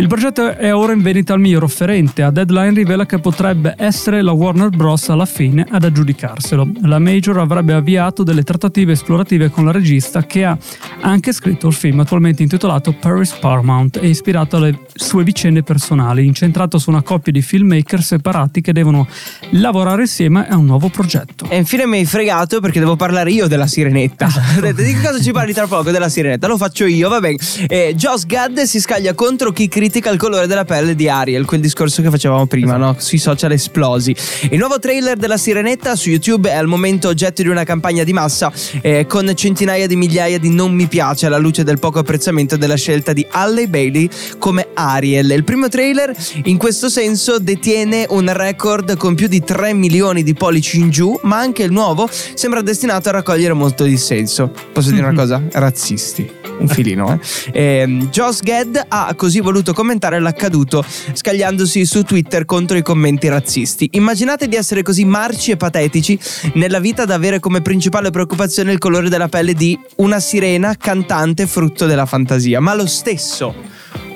Il 0.00 0.06
progetto 0.06 0.56
è 0.56 0.74
ora 0.74 0.94
in 0.94 1.02
vendita 1.02 1.34
al 1.34 1.40
miglior 1.40 1.62
offerente. 1.62 2.22
A 2.22 2.30
Deadline 2.30 2.72
rivela 2.72 3.04
che 3.04 3.18
potrebbe 3.18 3.74
essere 3.76 4.22
la 4.22 4.32
Warner 4.32 4.70
Bros. 4.70 5.10
alla 5.10 5.26
fine 5.26 5.66
ad 5.68 5.84
aggiudicarselo. 5.84 6.72
La 6.84 6.98
Major 6.98 7.36
avrebbe 7.36 7.74
avviato 7.74 8.22
delle 8.22 8.42
trattative 8.42 8.92
esplorative 8.92 9.50
con 9.50 9.66
la 9.66 9.72
regista 9.72 10.24
che 10.24 10.46
ha 10.46 10.56
anche 11.02 11.34
scritto 11.34 11.66
il 11.66 11.74
film 11.74 12.00
attualmente 12.00 12.42
intitolato 12.42 12.94
Paris 12.94 13.32
Paramount 13.32 13.98
e 14.00 14.08
ispirato 14.08 14.56
alle 14.56 14.78
sue 14.94 15.22
vicende 15.22 15.62
personali, 15.62 16.24
incentrato 16.24 16.78
su 16.78 16.88
una 16.88 17.02
coppia 17.02 17.30
di 17.30 17.42
filmmaker 17.42 18.02
separati 18.02 18.62
che 18.62 18.72
devono 18.72 19.06
lavorare 19.50 20.00
insieme 20.00 20.48
a 20.48 20.56
un 20.56 20.64
nuovo 20.64 20.88
progetto. 20.88 21.46
E 21.50 21.58
infine 21.58 21.84
mi 21.84 21.98
hai 21.98 22.06
fregato 22.06 22.60
perché 22.60 22.78
devo 22.78 22.96
parlare 22.96 23.32
io 23.32 23.48
della 23.48 23.66
sirenetta. 23.66 24.28
Esatto. 24.28 24.60
Ho 24.60 24.62
detto, 24.62 24.80
di 24.80 24.94
che 24.94 25.02
cosa 25.02 25.20
ci 25.20 25.30
parli 25.30 25.52
tra 25.52 25.66
poco 25.66 25.90
della 25.90 26.08
sirenetta? 26.08 26.46
Lo 26.46 26.56
faccio 26.56 26.86
io, 26.86 27.10
va 27.10 27.20
bene. 27.20 27.36
Eh, 27.68 27.92
Joss 27.94 28.24
Gad 28.24 28.62
si 28.62 28.80
scaglia 28.80 29.12
contro 29.12 29.52
chi 29.52 29.68
critica 29.68 29.88
il 29.98 30.16
colore 30.18 30.46
della 30.46 30.64
pelle 30.64 30.94
di 30.94 31.08
Ariel, 31.08 31.44
quel 31.44 31.60
discorso 31.60 32.02
che 32.02 32.10
facevamo 32.10 32.46
prima, 32.46 32.76
Esatto. 32.76 32.92
no? 32.92 32.96
Sui 32.98 33.18
social 33.18 33.52
esplosi. 33.52 34.14
Il 34.50 34.58
nuovo 34.58 34.78
trailer 34.78 35.16
della 35.16 35.36
sirenetta 35.36 35.96
su 35.96 36.08
YouTube 36.10 36.50
è 36.50 36.54
al 36.54 36.66
momento 36.66 37.08
oggetto 37.08 37.42
di 37.42 37.48
una 37.48 37.64
campagna 37.64 38.04
di 38.04 38.12
massa 38.12 38.52
eh, 38.80 39.06
con 39.06 39.30
centinaia 39.34 39.86
di 39.86 39.96
migliaia 39.96 40.38
di 40.38 40.48
non 40.50 40.72
mi 40.72 40.86
piace 40.86 41.26
alla 41.26 41.38
luce 41.38 41.64
del 41.64 41.78
poco 41.78 41.98
apprezzamento 41.98 42.56
della 42.56 42.76
scelta 42.76 43.12
di 43.12 43.26
Halle 43.30 43.68
Bailey 43.68 44.08
come 44.38 44.68
Ariel. 44.74 45.30
Il 45.30 45.44
primo 45.44 45.68
trailer 45.68 46.14
in 46.44 46.56
questo 46.56 46.88
senso 46.88 47.38
detiene 47.38 48.06
un 48.08 48.32
record 48.32 48.96
con 48.96 49.14
più 49.14 49.26
di 49.26 49.42
3 49.42 49.74
milioni 49.74 50.22
di 50.22 50.34
pollici 50.34 50.78
in 50.78 50.90
giù, 50.90 51.18
ma 51.22 51.38
anche 51.38 51.62
il 51.62 51.72
nuovo 51.72 52.08
sembra 52.34 52.60
destinato 52.62 53.08
a 53.08 53.12
raccogliere 53.12 53.52
molto 53.52 53.84
dissenso. 53.84 54.50
Posso 54.72 54.90
dire 54.90 55.06
una 55.06 55.14
cosa? 55.14 55.42
Razzisti. 55.50 56.38
Un 56.60 56.68
filino, 56.68 57.18
eh. 57.52 57.80
Ehm, 57.80 58.10
Joss 58.10 58.40
Gad 58.42 58.84
ha 58.86 59.14
così 59.16 59.40
voluto 59.40 59.69
commentare 59.72 60.20
l'accaduto, 60.20 60.84
scagliandosi 61.12 61.84
su 61.84 62.02
Twitter 62.02 62.44
contro 62.44 62.76
i 62.76 62.82
commenti 62.82 63.28
razzisti. 63.28 63.88
Immaginate 63.92 64.48
di 64.48 64.56
essere 64.56 64.82
così 64.82 65.04
marci 65.04 65.50
e 65.50 65.56
patetici 65.56 66.18
nella 66.54 66.80
vita 66.80 67.04
da 67.04 67.14
avere 67.14 67.40
come 67.40 67.62
principale 67.62 68.10
preoccupazione 68.10 68.72
il 68.72 68.78
colore 68.78 69.08
della 69.08 69.28
pelle 69.28 69.54
di 69.54 69.78
una 69.96 70.20
sirena 70.20 70.76
cantante 70.76 71.46
frutto 71.46 71.86
della 71.86 72.06
fantasia. 72.06 72.60
Ma 72.60 72.74
lo 72.74 72.86
stesso, 72.86 73.54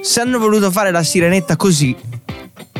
se 0.00 0.20
hanno 0.20 0.38
voluto 0.38 0.70
fare 0.70 0.90
la 0.90 1.02
sirenetta 1.02 1.56
così, 1.56 1.94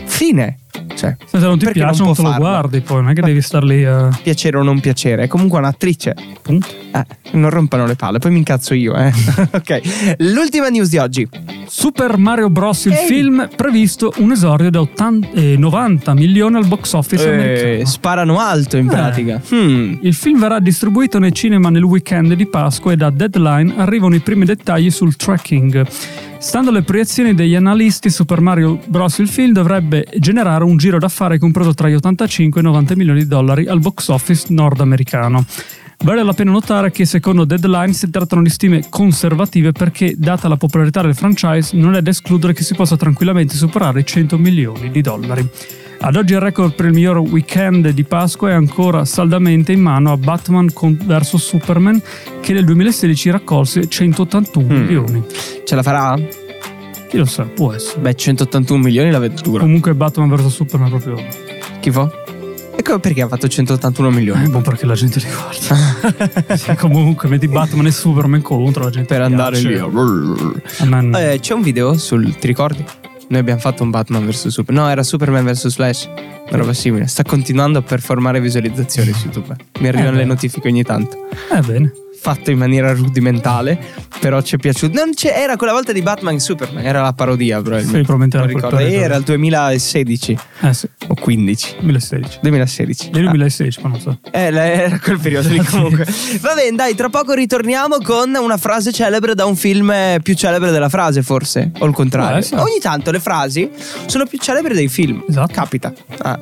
fine. 0.05 0.59
Cioè, 0.95 1.17
Se 1.27 1.39
non 1.39 1.59
ti 1.59 1.71
piace 1.71 1.99
non 1.99 2.07
non, 2.07 2.15
te 2.15 2.23
lo 2.23 2.29
farlo? 2.31 2.47
guardi 2.49 2.81
poi, 2.81 3.03
non 3.03 3.11
è 3.11 3.15
che 3.15 3.23
devi 3.23 3.41
star 3.43 3.65
lì 3.65 3.85
a... 3.85 4.09
piacere 4.23 4.57
o 4.59 4.63
non 4.63 4.81
piacere, 4.81 5.25
è 5.25 5.27
comunque 5.29 5.59
un'attrice. 5.59 6.15
Eh, 6.47 7.05
non 7.33 7.51
rompano 7.51 7.87
le 7.87 7.97
palle, 7.97 8.19
poi 8.19 8.31
mi 8.31 8.39
incazzo 8.39 8.75
io, 8.75 8.95
eh. 8.95 9.13
ok. 9.53 10.15
L'ultima 10.19 10.69
news 10.69 10.89
di 10.89 10.99
oggi. 10.99 11.29
Super 11.67 12.17
Mario 12.19 12.51
Bros. 12.51 12.85
il 12.85 12.93
Ehi. 12.93 13.07
film 13.07 13.49
previsto 13.57 14.13
un 14.19 14.31
esordio 14.33 14.71
da 14.71 14.81
80 14.81 15.29
eh, 15.33 15.57
90 15.57 16.15
milioni 16.15 16.57
al 16.57 16.67
box 16.67 16.93
office 16.93 17.29
Eh, 17.29 17.35
americano. 17.35 17.87
sparano 17.87 18.39
alto 18.39 18.77
in 18.77 18.87
Eh. 18.87 18.91
pratica. 18.91 19.41
Hmm. 19.51 19.97
Il 20.03 20.15
film 20.15 20.39
verrà 20.39 20.61
distribuito 20.61 21.19
nei 21.19 21.33
cinema 21.33 21.71
nel 21.71 21.83
weekend 21.83 22.33
di 22.35 22.47
Pasqua 22.47 22.93
e 22.93 22.97
da 22.97 23.11
Deadline 23.11 23.75
arrivano 23.77 24.15
i 24.15 24.21
primi 24.21 24.45
dettagli 24.45 24.91
sul 24.91 25.17
tracking. 25.17 25.87
Stando 26.45 26.69
alle 26.69 26.83
proiezioni 26.83 27.35
degli 27.35 27.55
analisti, 27.55 28.11
Super 28.11 28.41
Mario 28.41 28.79
Bros. 28.87 29.17
il 29.19 29.29
film 29.29 29.53
dovrebbe 29.53 30.07
generare 30.19 30.63
un 30.63 30.77
giro 30.77 30.99
d'affari 30.99 31.39
compreso 31.39 31.73
tra 31.73 31.89
gli 31.89 31.95
85 31.95 32.61
e 32.61 32.63
i 32.63 32.67
90 32.67 32.97
milioni 32.97 33.21
di 33.21 33.27
dollari 33.27 33.67
al 33.67 33.81
box 33.81 34.09
office 34.09 34.47
nordamericano. 34.51 35.45
Vale 36.05 36.23
la 36.23 36.35
pena 36.35 36.51
notare 36.53 36.91
che 36.91 37.07
secondo 37.07 37.47
Deadline 37.47 37.95
si 37.95 38.11
trattano 38.11 38.43
di 38.43 38.51
stime 38.51 38.85
conservative 38.91 39.73
perché, 39.73 40.15
data 40.17 40.47
la 40.47 40.59
popolarità 40.59 41.01
del 41.01 41.15
franchise, 41.15 41.75
non 41.77 41.95
è 41.95 42.03
da 42.03 42.11
escludere 42.11 42.53
che 42.53 42.63
si 42.63 42.75
possa 42.75 42.99
tranquillamente 42.99 43.57
superare 43.57 44.01
i 44.01 44.07
100 44.07 44.37
milioni 44.37 44.91
di 44.91 45.01
dollari. 45.01 45.49
Ad 46.07 46.17
oggi 46.17 46.35
il 46.35 46.41
record 46.41 46.75
per 46.75 46.85
il 46.87 46.93
miglior 46.93 47.17
weekend 47.19 47.89
di 47.89 48.05
Pasqua 48.05 48.51
è 48.51 48.53
ancora 48.53 49.07
saldamente 49.07 49.73
in 49.73 49.81
mano 49.81 50.13
a 50.13 50.19
Batman 50.19 50.67
vs 50.69 51.37
Superman 51.37 52.01
che 52.43 52.53
nel 52.53 52.67
2016 52.67 53.31
raccolse 53.31 53.89
181 53.89 54.67
Mm. 54.67 54.77
milioni. 54.83 55.25
Ce 55.65 55.75
la 55.75 55.83
farà? 55.83 56.15
Chi 57.09 57.17
lo 57.17 57.25
sa, 57.25 57.45
può 57.45 57.73
essere. 57.73 58.01
Beh, 58.03 58.15
181 58.17 58.83
milioni 58.83 59.11
la 59.11 59.19
vedo 59.19 59.41
dura. 59.41 59.61
Comunque 59.63 59.95
Batman 59.95 60.29
vs 60.29 60.47
Superman 60.53 60.91
proprio... 60.91 61.17
Chi 61.81 61.91
fa? 61.91 62.11
E 62.77 62.83
come 62.83 62.99
perché 62.99 63.23
ha 63.23 63.29
fatto 63.29 63.49
181 63.49 64.09
È 64.09 64.13
milioni? 64.13 64.49
buon 64.49 64.63
perché 64.63 64.85
la 64.85 64.95
gente 64.95 65.21
li 65.21 65.27
guarda. 65.27 66.53
Sì, 66.57 66.75
comunque 66.75 67.31
metti 67.31 67.49
Batman 67.49 67.87
e 67.87 67.91
Superman 67.93 68.43
contro 68.43 68.85
la 68.85 68.91
gente. 68.91 69.09
Per 69.09 69.23
andare 69.23 69.59
piace. 69.59 69.69
lì. 69.69 71.13
A. 71.15 71.21
Eh, 71.33 71.41
c'è 71.41 71.55
un 71.55 71.63
video 71.63 71.97
sul. 71.97 72.37
Ti 72.37 72.47
ricordi? 72.47 72.85
Noi 73.35 73.43
abbiamo 73.43 73.61
fatto 73.61 73.83
un 73.83 73.91
Batman 73.91 74.25
vs 74.27 74.47
Superman. 74.47 74.85
No, 74.85 74.91
era 74.93 75.03
Superman 75.03 75.45
vs 75.45 75.75
Flash. 75.75 76.09
Una 76.49 76.59
roba 76.59 76.73
simile. 76.73 77.07
Sta 77.07 77.23
continuando 77.23 77.79
a 77.79 77.83
performare 77.83 78.41
visualizzazioni 78.41 79.13
su 79.13 79.27
YouTube. 79.27 79.57
Mi 79.81 79.89
arrivano 79.89 80.17
Eh, 80.17 80.21
le 80.21 80.25
notifiche 80.25 80.69
ogni 80.69 80.83
tanto. 80.83 81.27
Eh 81.53 81.61
bene. 81.61 81.93
Fatto 82.21 82.51
in 82.51 82.57
maniera 82.57 82.93
rudimentale. 82.95 83.79
Però 84.21 84.41
ci 84.41 84.55
è 84.55 84.59
piaciuto. 84.59 84.95
Non 84.99 85.13
c'è, 85.13 85.35
era 85.37 85.57
quella 85.57 85.73
volta 85.75 85.93
di 85.93 86.01
Batman 86.01 86.35
e 86.37 86.41
Superman. 86.41 86.83
Era 86.83 87.03
la 87.03 87.13
parodia, 87.13 87.61
probabilmente. 87.61 87.99
Sì, 87.99 88.05
probabilmente 88.05 88.37
Non 88.39 88.49
era 88.49 89.19
ricordo. 89.19 89.19
il 89.19 89.23
2016 89.25 90.39
Eh 90.63 90.73
sì, 90.75 90.89
o 91.09 91.15
15. 91.15 91.75
2016. 91.81 92.39
2016. 92.41 93.11
Nel 93.13 93.23
2016, 93.25 93.81
ma 93.83 93.89
non 93.91 94.01
so. 94.01 94.19
Eh, 94.31 94.41
era 94.55 94.99
quel 95.01 95.19
periodo 95.19 95.49
lì 95.51 95.59
comunque. 95.69 96.07
Va 96.41 96.55
bene, 96.55 96.75
dai, 96.77 96.95
tra 96.95 97.11
poco 97.11 97.35
ritorniamo 97.35 97.99
con 98.03 98.35
una 98.35 98.57
frase 98.57 98.91
celebre 98.93 99.35
da 99.35 99.45
un 99.45 99.57
film 99.57 99.91
eh, 99.91 100.21
più 100.23 100.35
celebre 100.35 100.71
della 100.71 100.89
frase, 100.89 101.23
forse. 101.23 101.73
O 101.81 101.85
il 101.87 101.93
contrario. 101.93 102.31
Può 102.31 102.39
essere. 102.39 102.61
Ogni 102.63 102.79
tanto 102.81 103.11
le 103.11 103.21
frasi 103.21 103.69
sono 104.07 104.25
più 104.25 104.39
celebri 104.39 104.73
dei 104.73 104.89
film. 104.89 105.23
Esatto. 105.29 105.53
Capita. 105.53 105.93
Ah, 106.21 106.34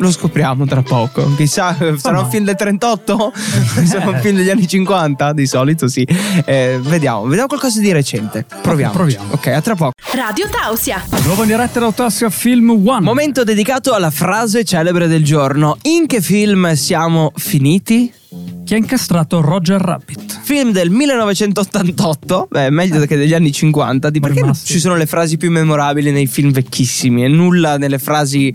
lo 0.00 0.10
scopriamo 0.10 0.66
tra 0.66 0.82
poco. 0.82 1.34
Chissà, 1.36 1.76
sarà 1.96 2.18
un 2.18 2.22
mai. 2.22 2.30
film 2.30 2.44
del 2.44 2.56
38? 2.56 3.32
sarà 3.84 4.08
un 4.08 4.20
film 4.20 4.36
degli 4.36 4.50
anni 4.50 4.66
50? 4.66 5.32
Di 5.32 5.46
solito 5.46 5.88
sì. 5.88 6.06
Eh, 6.44 6.78
vediamo, 6.82 7.24
vediamo 7.24 7.46
qualcosa 7.46 7.80
di 7.80 7.92
recente. 7.92 8.44
Proviamo. 8.62 8.92
proviamo. 8.92 9.32
Ok, 9.32 9.46
a 9.48 9.60
tra 9.60 9.74
poco. 9.74 9.92
Radio 10.14 10.48
Tausia. 10.48 11.04
Nuova 11.24 11.42
in 11.42 11.48
diretta 11.48 11.80
da 11.80 11.86
Autossia 11.86 12.30
Film 12.30 12.70
One. 12.70 13.00
Momento 13.00 13.44
dedicato 13.44 13.92
alla 13.92 14.10
frase 14.10 14.64
celebre 14.64 15.06
del 15.06 15.24
giorno. 15.24 15.76
In 15.82 16.06
che 16.06 16.20
film 16.20 16.72
siamo 16.72 17.32
finiti? 17.36 18.12
Chi 18.64 18.74
ha 18.74 18.76
incastrato 18.76 19.40
Roger 19.40 19.80
Rabbit? 19.80 20.40
film 20.50 20.72
del 20.72 20.90
1988, 20.90 22.48
beh, 22.50 22.70
meglio 22.70 23.06
che 23.06 23.16
degli 23.16 23.34
anni 23.34 23.52
50. 23.52 24.10
Di 24.10 24.18
perché 24.18 24.52
ci 24.64 24.80
sono 24.80 24.96
le 24.96 25.06
frasi 25.06 25.36
più 25.36 25.48
memorabili 25.48 26.10
nei 26.10 26.26
film 26.26 26.50
vecchissimi 26.50 27.22
e 27.22 27.28
nulla 27.28 27.78
nelle 27.78 28.00
frasi. 28.00 28.52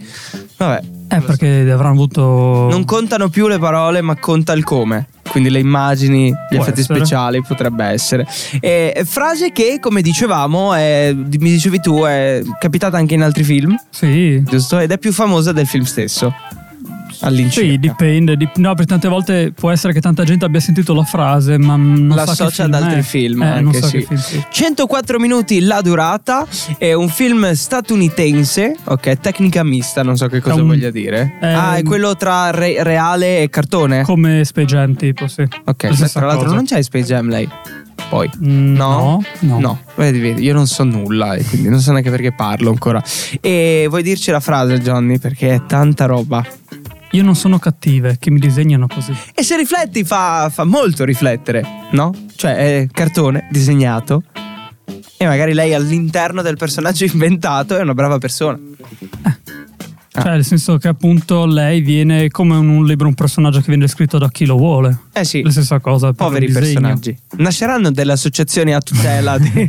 Vabbè, 0.58 0.82
Eh, 1.10 1.22
perché 1.22 1.70
avranno 1.72 1.94
avuto. 1.94 2.68
non 2.70 2.86
contano 2.86 3.30
più 3.30 3.48
le 3.48 3.60
parole, 3.60 4.02
ma 4.02 4.16
conta 4.18 4.54
il 4.54 4.64
come. 4.64 5.08
Quindi 5.30 5.50
le 5.50 5.60
immagini, 5.60 6.30
gli 6.30 6.56
Può 6.56 6.62
effetti 6.64 6.80
essere. 6.80 7.00
speciali 7.00 7.42
potrebbe 7.42 7.84
essere. 7.86 8.26
E, 8.62 9.02
frase 9.06 9.52
che, 9.52 9.80
come 9.82 10.02
dicevamo, 10.02 10.74
è- 10.74 11.14
mi 11.14 11.50
dicevi 11.52 11.80
tu, 11.82 12.04
è 12.04 12.42
capitata 12.58 12.96
anche 12.98 13.16
in 13.16 13.22
altri 13.22 13.44
film, 13.44 13.76
Sì. 13.90 14.42
giusto? 14.44 14.80
Ed 14.80 14.92
è 14.92 14.98
più 14.98 15.12
famosa 15.12 15.52
del 15.52 15.68
film 15.68 15.84
stesso. 15.84 16.34
All'incirca. 17.22 17.70
Sì, 17.70 17.80
dipende. 17.80 18.36
dip- 18.38 18.58
no, 18.58 18.74
per 18.76 18.86
tante 18.86 19.08
volte 19.08 19.52
può 19.54 19.72
essere 19.72 19.94
che 19.94 20.02
tanta 20.02 20.24
gente 20.24 20.46
abbia 20.46 20.60
sentito 20.60 20.94
la 20.94 21.04
frase, 21.04 21.58
ma 21.58 21.76
non 21.76 22.10
che 22.10 22.16
L'associa 22.16 22.64
film 22.64 22.74
ad 22.74 22.82
altri 22.84 23.00
è. 23.00 23.04
film, 23.04 23.42
Eh, 23.44 23.48
anche 23.48 23.78
sa 23.82 23.88
sì. 23.88 24.02
film 24.02 24.20
sia. 24.20 24.48
104 24.50 25.20
minuti 25.20 25.60
la 25.62 25.82
durata, 25.82 26.46
è 26.78 26.94
un 26.94 27.10
film 27.10 27.52
statunitense, 27.54 28.76
ok, 28.84 29.20
tecnica 29.20 29.64
mista, 29.64 30.04
non 30.04 30.18
so 30.18 30.28
che 30.28 30.40
cosa 30.42 30.62
un- 30.62 30.68
voglia 30.68 30.92
dire. 30.92 31.38
è 31.40 31.48
ah, 31.48 31.76
è 31.76 31.84
quello 31.84 32.16
tra 32.16 32.52
re- 32.52 32.84
reale 32.84 33.42
e 33.42 33.50
cartone? 33.50 34.04
Come 34.04 34.44
Space 34.44 34.66
Jam, 34.68 34.96
tipo, 34.96 35.28
sì. 35.28 35.42
ok, 35.44 35.84
La 35.84 35.94
stessa 35.96 36.20
tra 36.20 36.28
l'altro 36.28 36.44
cosa. 36.46 36.56
non 36.56 36.66
c'è 36.66 36.82
Space 36.82 37.06
Jam 37.06 37.30
lei. 37.30 37.48
Poi. 38.10 38.30
Mm, 38.44 38.76
No? 38.76 39.22
No, 39.40 39.50
no. 39.54 39.60
No, 39.60 39.80
vedi, 39.96 40.20
vedi, 40.20 40.44
io 40.44 40.54
non 40.54 40.68
so 40.68 40.84
nulla 40.84 41.34
e 41.36 41.44
quindi 41.44 41.70
non 41.70 41.80
so 41.80 41.92
neanche 41.92 42.12
perché 42.12 42.34
parlo 42.34 42.70
ancora. 42.70 43.02
E 43.42 43.86
vuoi 43.90 44.04
dirci 44.04 44.30
la 44.32 44.40
frase, 44.40 44.80
Johnny? 44.80 45.18
Perché 45.18 45.56
è 45.56 45.62
tanta 45.66 46.06
roba. 46.06 46.46
Io 47.12 47.24
non 47.24 47.36
sono 47.36 47.60
cattive, 47.60 48.18
che 48.20 48.30
mi 48.30 48.40
disegnano 48.40 48.88
così. 48.88 49.14
E 49.34 49.44
se 49.44 49.56
rifletti 49.56 50.04
fa, 50.04 50.50
fa 50.50 50.64
molto 50.66 51.06
riflettere, 51.06 51.64
no? 51.92 52.14
Cioè 52.36 52.56
è 52.56 52.88
cartone 52.92 53.48
disegnato 53.52 54.24
e 55.18 55.26
magari 55.26 55.54
lei 55.54 55.74
all'interno 55.74 56.42
del 56.42 56.58
personaggio 56.58 57.06
inventato 57.12 57.78
è 57.78 57.82
una 57.82 57.94
brava 57.94 58.18
persona. 58.18 58.60
Ah. 60.18 60.22
Cioè, 60.22 60.32
nel 60.32 60.46
senso 60.46 60.78
che 60.78 60.88
appunto 60.88 61.46
lei 61.46 61.82
viene 61.82 62.30
come 62.30 62.56
in 62.58 62.70
un 62.70 62.86
libro, 62.86 63.08
un 63.08 63.16
personaggio 63.16 63.60
che 63.60 63.66
viene 63.68 63.86
scritto 63.88 64.18
da 64.18 64.30
chi 64.30 64.46
lo 64.46 64.56
vuole. 64.56 64.98
Eh 65.12 65.26
sì, 65.26 65.42
La 65.42 65.52
stessa 65.52 65.80
cosa. 65.80 66.14
per 66.14 66.26
poveri 66.28 66.50
personaggi. 66.52 67.18
Nasceranno 67.38 67.92
delle 67.92 68.14
associazioni 68.14 68.74
a 68.74 68.80
tutela. 68.80 69.38
di- 69.38 69.68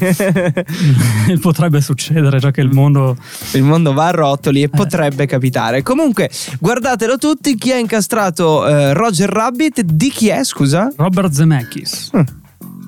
Potrebbe 1.40 1.80
succedere, 1.80 2.38
già 2.38 2.50
che 2.50 2.60
il 2.60 2.70
mondo. 2.72 3.16
Il 3.54 3.62
mondo 3.62 3.92
va 3.92 4.06
a 4.06 4.10
rotoli 4.10 4.60
Eh. 4.60 4.64
e 4.64 4.68
potrebbe 4.68 5.26
capitare. 5.26 5.82
Comunque, 5.82 6.30
guardatelo 6.60 7.18
tutti. 7.18 7.56
Chi 7.56 7.72
ha 7.72 7.78
incastrato 7.78 8.66
eh, 8.66 8.92
Roger 8.92 9.28
Rabbit? 9.28 9.80
Di 9.82 10.10
chi 10.10 10.28
è, 10.28 10.44
scusa? 10.44 10.92
Robert 10.96 11.32
Zemeckis. 11.32 12.10
Mm. 12.16 12.20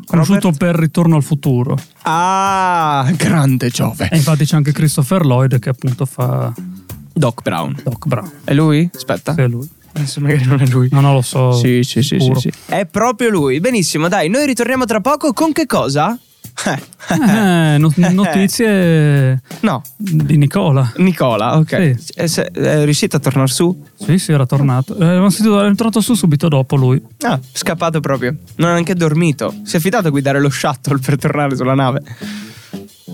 Conosciuto 0.07 0.53
per 0.53 0.75
Ritorno 0.75 1.17
al 1.17 1.23
futuro. 1.23 1.77
Ah, 2.03 3.07
grande 3.15 3.69
Giove. 3.69 4.09
E 4.11 4.17
infatti 4.17 4.45
c'è 4.47 4.57
anche 4.57 4.73
Christopher 4.73 5.27
Lloyd 5.27 5.59
che 5.59 5.69
appunto 5.69 6.07
fa 6.07 6.51
Doc 7.19 7.43
Brown. 7.43 7.77
Doc 7.83 8.07
Brown. 8.07 8.31
È 8.45 8.55
lui? 8.55 8.89
Aspetta. 8.95 9.35
Sì, 9.35 9.41
è 9.41 9.49
lui. 9.49 9.69
Adesso 9.93 10.21
magari 10.21 10.45
non 10.45 10.61
è 10.61 10.67
lui. 10.67 10.89
No, 10.93 11.01
no, 11.01 11.13
lo 11.15 11.23
so. 11.23 11.53
Sì, 11.53 11.83
sì, 11.83 12.03
sì, 12.03 12.21
sì, 12.21 12.33
sì. 12.37 12.53
È 12.67 12.87
proprio 12.87 13.31
lui. 13.31 13.59
Benissimo, 13.59 14.09
dai, 14.09 14.29
noi 14.29 14.47
ritorniamo 14.47 14.85
tra 14.85 15.01
poco 15.01 15.33
con 15.33 15.53
che 15.53 15.67
cosa? 15.67 16.17
Eh, 16.65 17.79
no- 17.79 17.93
notizie 18.11 19.41
no, 19.61 19.83
di 19.97 20.37
Nicola. 20.37 20.93
Nicola, 20.97 21.57
ok. 21.57 21.95
Sì. 21.99 22.13
È, 22.15 22.27
se- 22.27 22.51
è 22.51 22.85
riuscito 22.85 23.17
a 23.17 23.19
tornare 23.21 23.49
su? 23.49 23.85
Sì, 23.99 24.19
sì, 24.19 24.33
era 24.33 24.47
tornato. 24.47 24.97
Eh, 24.97 25.05
era 25.05 25.29
tornato 25.75 26.01
su 26.01 26.15
subito 26.15 26.49
dopo 26.49 26.77
lui. 26.77 27.01
Ah, 27.23 27.39
scappato 27.53 28.01
proprio. 28.01 28.37
Non 28.57 28.71
ha 28.71 28.73
neanche 28.73 28.95
dormito. 28.95 29.55
Si 29.65 29.77
è 29.77 29.81
fidato 29.81 30.09
a 30.09 30.11
guidare 30.11 30.41
lo 30.41 30.51
shuttle 30.51 30.99
per 30.99 31.17
tornare 31.17 31.57
sulla 31.57 31.75
nave. 31.75 32.03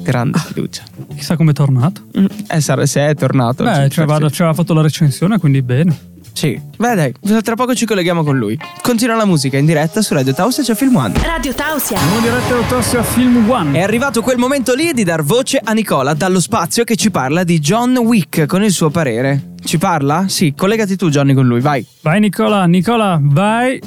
Grande 0.05 0.39
fiducia. 0.39 0.83
Chissà 1.17 1.37
come 1.37 1.51
è 1.51 1.55
tornato. 1.55 2.03
Eh, 2.49 2.61
sarà 2.61 2.85
se 2.87 3.07
è 3.07 3.15
tornato. 3.15 3.65
Beh, 3.65 3.85
Sì, 3.85 3.91
ci 3.91 4.01
aveva, 4.01 4.19
forse. 4.19 4.35
ci 4.35 4.43
aveva 4.43 4.57
fatto 4.57 4.75
la 4.75 4.83
recensione, 4.83 5.39
quindi 5.39 5.63
bene. 5.63 6.13
Sì. 6.35 6.61
Beh, 6.77 6.95
dai, 6.97 7.15
tra 7.43 7.55
poco 7.55 7.75
ci 7.77 7.87
colleghiamo 7.87 8.25
con 8.25 8.37
lui. 8.37 8.59
Continua 8.83 9.15
la 9.17 9.25
musica 9.25 9.57
in 9.57 9.67
diretta 9.67 10.03
su 10.03 10.15
Radio 10.15 10.35
Taos 10.35 10.59
e 10.59 10.63
c'è 10.63 10.75
Film 10.75 10.97
One. 10.97 11.15
Radio 11.23 11.55
Tausia. 11.55 11.97
Andiamo 11.99 12.21
diretto 12.21 12.55
autossi 12.57 12.97
a 12.97 13.03
Film 13.05 13.49
One. 13.49 13.79
È 13.79 13.83
arrivato 13.83 14.21
quel 14.21 14.37
momento 14.37 14.75
lì 14.75 14.93
di 14.93 15.05
dar 15.05 15.23
voce 15.23 15.61
a 15.63 15.73
Nicola 15.73 16.13
dallo 16.15 16.41
spazio 16.41 16.83
che 16.83 16.97
ci 16.97 17.11
parla 17.13 17.45
di 17.45 17.61
John 17.61 17.97
Wick 17.99 18.47
con 18.47 18.65
il 18.65 18.73
suo 18.73 18.91
parere. 18.91 19.53
Ci 19.65 19.79
parla? 19.79 20.25
Sì, 20.27 20.53
collegati 20.57 20.97
tu 20.97 21.09
Johnny 21.09 21.35
con 21.35 21.47
lui, 21.47 21.61
vai. 21.61 21.87
Vai 22.03 22.19
Nicola, 22.21 22.67
Nicola, 22.67 23.19
vai. 23.23 23.81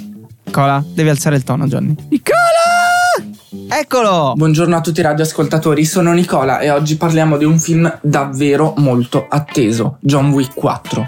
Nicola, 0.45 0.81
devi 0.93 1.09
alzare 1.09 1.35
il 1.35 1.43
tono 1.43 1.67
Johnny. 1.67 1.93
Nicola! 2.09 2.36
Eccolo! 3.49 4.33
Buongiorno 4.35 4.75
a 4.75 4.81
tutti 4.81 4.99
i 4.99 5.03
radioascoltatori, 5.03 5.85
sono 5.85 6.11
Nicola 6.11 6.59
e 6.59 6.69
oggi 6.69 6.97
parliamo 6.97 7.37
di 7.37 7.45
un 7.45 7.57
film 7.57 7.99
davvero 8.01 8.73
molto 8.75 9.25
atteso, 9.29 9.99
John 10.01 10.31
Wick 10.31 10.53
4. 10.53 11.07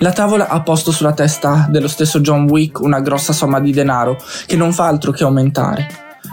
La 0.00 0.10
tavola 0.10 0.48
ha 0.48 0.62
posto 0.62 0.90
sulla 0.90 1.12
testa 1.12 1.68
dello 1.70 1.86
stesso 1.86 2.18
John 2.18 2.48
Wick 2.48 2.80
una 2.80 2.98
grossa 2.98 3.32
somma 3.32 3.60
di 3.60 3.70
denaro 3.70 4.20
che 4.46 4.56
non 4.56 4.72
fa 4.72 4.86
altro 4.86 5.12
che 5.12 5.22
aumentare. 5.22 5.86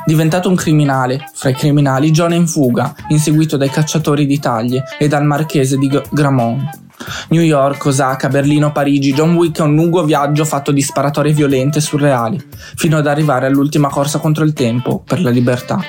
Diventato 0.07 0.49
un 0.49 0.55
criminale, 0.55 1.29
fra 1.35 1.49
i 1.49 1.55
criminali 1.55 2.09
John 2.09 2.31
è 2.31 2.35
in 2.35 2.47
fuga, 2.47 2.95
inseguito 3.09 3.57
dai 3.57 3.69
cacciatori 3.69 4.25
di 4.25 4.39
taglie 4.39 4.85
e 4.97 5.07
dal 5.07 5.23
marchese 5.23 5.77
di 5.77 5.87
G- 5.87 6.01
Gramont. 6.09 6.86
New 7.29 7.41
York, 7.41 7.85
Osaka, 7.85 8.27
Berlino, 8.27 8.71
Parigi, 8.71 9.13
John 9.13 9.35
Wick 9.35 9.59
è 9.59 9.63
un 9.63 9.75
lungo 9.75 10.03
viaggio 10.03 10.45
fatto 10.45 10.71
di 10.71 10.81
sparatorie 10.81 11.33
violente 11.33 11.79
e 11.79 11.81
surreali, 11.81 12.41
fino 12.75 12.97
ad 12.97 13.07
arrivare 13.07 13.45
all'ultima 13.45 13.89
corsa 13.89 14.19
contro 14.19 14.43
il 14.43 14.53
tempo 14.53 15.01
per 15.05 15.21
la 15.21 15.29
libertà. 15.29 15.79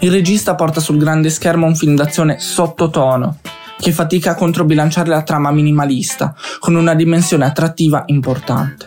Il 0.00 0.10
regista 0.10 0.54
porta 0.54 0.80
sul 0.80 0.98
grande 0.98 1.30
schermo 1.30 1.66
un 1.66 1.74
film 1.74 1.94
d'azione 1.94 2.38
sottotono, 2.38 3.38
che 3.78 3.92
fatica 3.92 4.32
a 4.32 4.34
controbilanciare 4.34 5.08
la 5.08 5.22
trama 5.22 5.50
minimalista, 5.50 6.34
con 6.58 6.74
una 6.74 6.94
dimensione 6.94 7.46
attrattiva 7.46 8.02
importante. 8.06 8.86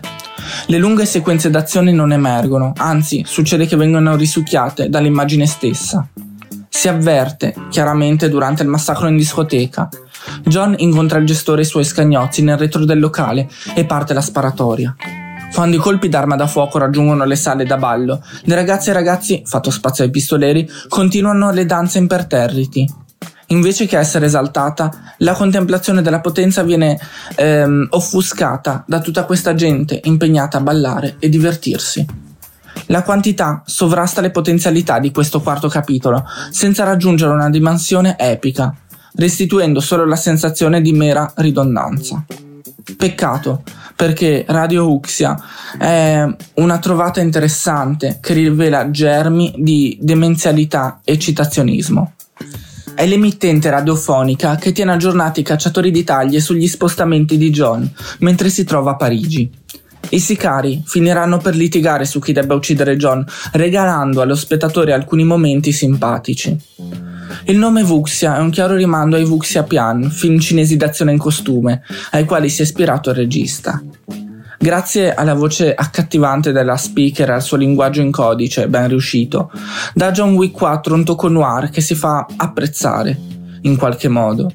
Le 0.67 0.77
lunghe 0.77 1.05
sequenze 1.05 1.49
d'azione 1.49 1.91
non 1.91 2.11
emergono, 2.11 2.73
anzi 2.77 3.23
succede 3.25 3.65
che 3.65 3.75
vengano 3.75 4.15
risucchiate 4.15 4.89
dall'immagine 4.89 5.45
stessa. 5.45 6.07
Si 6.75 6.87
avverte, 6.87 7.53
chiaramente 7.69 8.29
durante 8.29 8.63
il 8.63 8.67
massacro 8.67 9.07
in 9.07 9.15
discoteca. 9.15 9.87
John 10.43 10.73
incontra 10.79 11.19
il 11.19 11.25
gestore 11.25 11.61
e 11.61 11.63
i 11.65 11.67
suoi 11.67 11.85
scagnozzi 11.85 12.41
nel 12.41 12.57
retro 12.57 12.83
del 12.83 12.99
locale 12.99 13.47
e 13.75 13.85
parte 13.85 14.15
la 14.15 14.21
sparatoria. 14.21 14.93
Quando 15.53 15.75
i 15.75 15.79
colpi 15.79 16.09
d'arma 16.09 16.35
da 16.35 16.47
fuoco 16.47 16.79
raggiungono 16.79 17.25
le 17.25 17.35
sale 17.35 17.63
da 17.63 17.77
ballo, 17.77 18.23
le 18.41 18.55
ragazze 18.55 18.89
e 18.89 18.93
i 18.93 18.95
ragazzi, 18.95 19.43
fatto 19.45 19.69
spazio 19.69 20.03
ai 20.03 20.09
pistoleri, 20.09 20.67
continuano 20.89 21.51
le 21.51 21.67
danze 21.67 21.99
imperterriti. 21.99 22.91
Invece 23.49 23.85
che 23.85 23.99
essere 23.99 24.25
esaltata, 24.25 25.13
la 25.19 25.33
contemplazione 25.33 26.01
della 26.01 26.21
potenza 26.21 26.63
viene 26.63 26.99
ehm, 27.35 27.87
offuscata 27.91 28.83
da 28.87 28.99
tutta 28.99 29.25
questa 29.25 29.53
gente 29.53 30.01
impegnata 30.05 30.57
a 30.57 30.61
ballare 30.61 31.17
e 31.19 31.29
divertirsi. 31.29 32.22
La 32.87 33.03
quantità 33.03 33.63
sovrasta 33.65 34.21
le 34.21 34.31
potenzialità 34.31 34.99
di 34.99 35.11
questo 35.11 35.41
quarto 35.41 35.67
capitolo, 35.67 36.25
senza 36.51 36.83
raggiungere 36.83 37.31
una 37.31 37.49
dimensione 37.49 38.17
epica, 38.17 38.75
restituendo 39.15 39.79
solo 39.79 40.05
la 40.05 40.15
sensazione 40.15 40.81
di 40.81 40.91
mera 40.91 41.31
ridondanza. 41.37 42.25
Peccato, 42.97 43.63
perché 43.95 44.43
Radio 44.47 44.91
Uxia 44.91 45.39
è 45.77 46.25
una 46.55 46.79
trovata 46.79 47.21
interessante 47.21 48.17
che 48.21 48.33
rivela 48.33 48.91
germi 48.91 49.53
di 49.57 49.97
demenzialità 50.01 50.99
e 51.03 51.17
citazionismo. 51.17 52.13
È 52.95 53.05
l'emittente 53.05 53.69
radiofonica 53.69 54.55
che 54.55 54.71
tiene 54.71 54.91
aggiornati 54.91 55.39
i 55.39 55.43
cacciatori 55.43 55.89
di 55.89 56.03
taglie 56.03 56.41
sugli 56.41 56.67
spostamenti 56.67 57.37
di 57.37 57.49
John 57.49 57.89
mentre 58.19 58.49
si 58.49 58.63
trova 58.65 58.91
a 58.91 58.95
Parigi. 58.95 59.49
I 60.09 60.19
sicari 60.19 60.83
finiranno 60.85 61.37
per 61.37 61.55
litigare 61.55 62.05
su 62.05 62.19
chi 62.19 62.33
debba 62.33 62.53
uccidere 62.53 62.97
John, 62.97 63.25
regalando 63.53 64.21
allo 64.21 64.35
spettatore 64.35 64.93
alcuni 64.93 65.23
momenti 65.23 65.71
simpatici. 65.71 66.55
Il 67.45 67.57
nome 67.57 67.83
Vuxia 67.83 68.37
è 68.37 68.39
un 68.39 68.51
chiaro 68.51 68.75
rimando 68.75 69.15
ai 69.15 69.25
Vuxia 69.25 69.63
Pian, 69.63 70.09
film 70.09 70.39
cinesi 70.39 70.77
d'azione 70.77 71.11
in 71.11 71.17
costume, 71.17 71.81
ai 72.11 72.25
quali 72.25 72.49
si 72.49 72.61
è 72.61 72.63
ispirato 72.63 73.09
il 73.09 73.15
regista. 73.15 73.81
Grazie 74.59 75.13
alla 75.13 75.33
voce 75.33 75.73
accattivante 75.73 76.53
della 76.53 76.77
speaker 76.77 77.29
e 77.29 77.33
al 77.33 77.41
suo 77.41 77.57
linguaggio 77.57 77.99
in 77.99 78.11
codice 78.11 78.69
ben 78.69 78.87
riuscito, 78.87 79.51
da 79.93 80.11
John 80.11 80.35
Wick 80.35 80.55
4 80.57 80.93
un 80.93 81.03
tocco 81.03 81.27
noir 81.27 81.69
che 81.69 81.81
si 81.81 81.95
fa 81.95 82.25
apprezzare, 82.37 83.19
in 83.63 83.75
qualche 83.75 84.07
modo. 84.07 84.53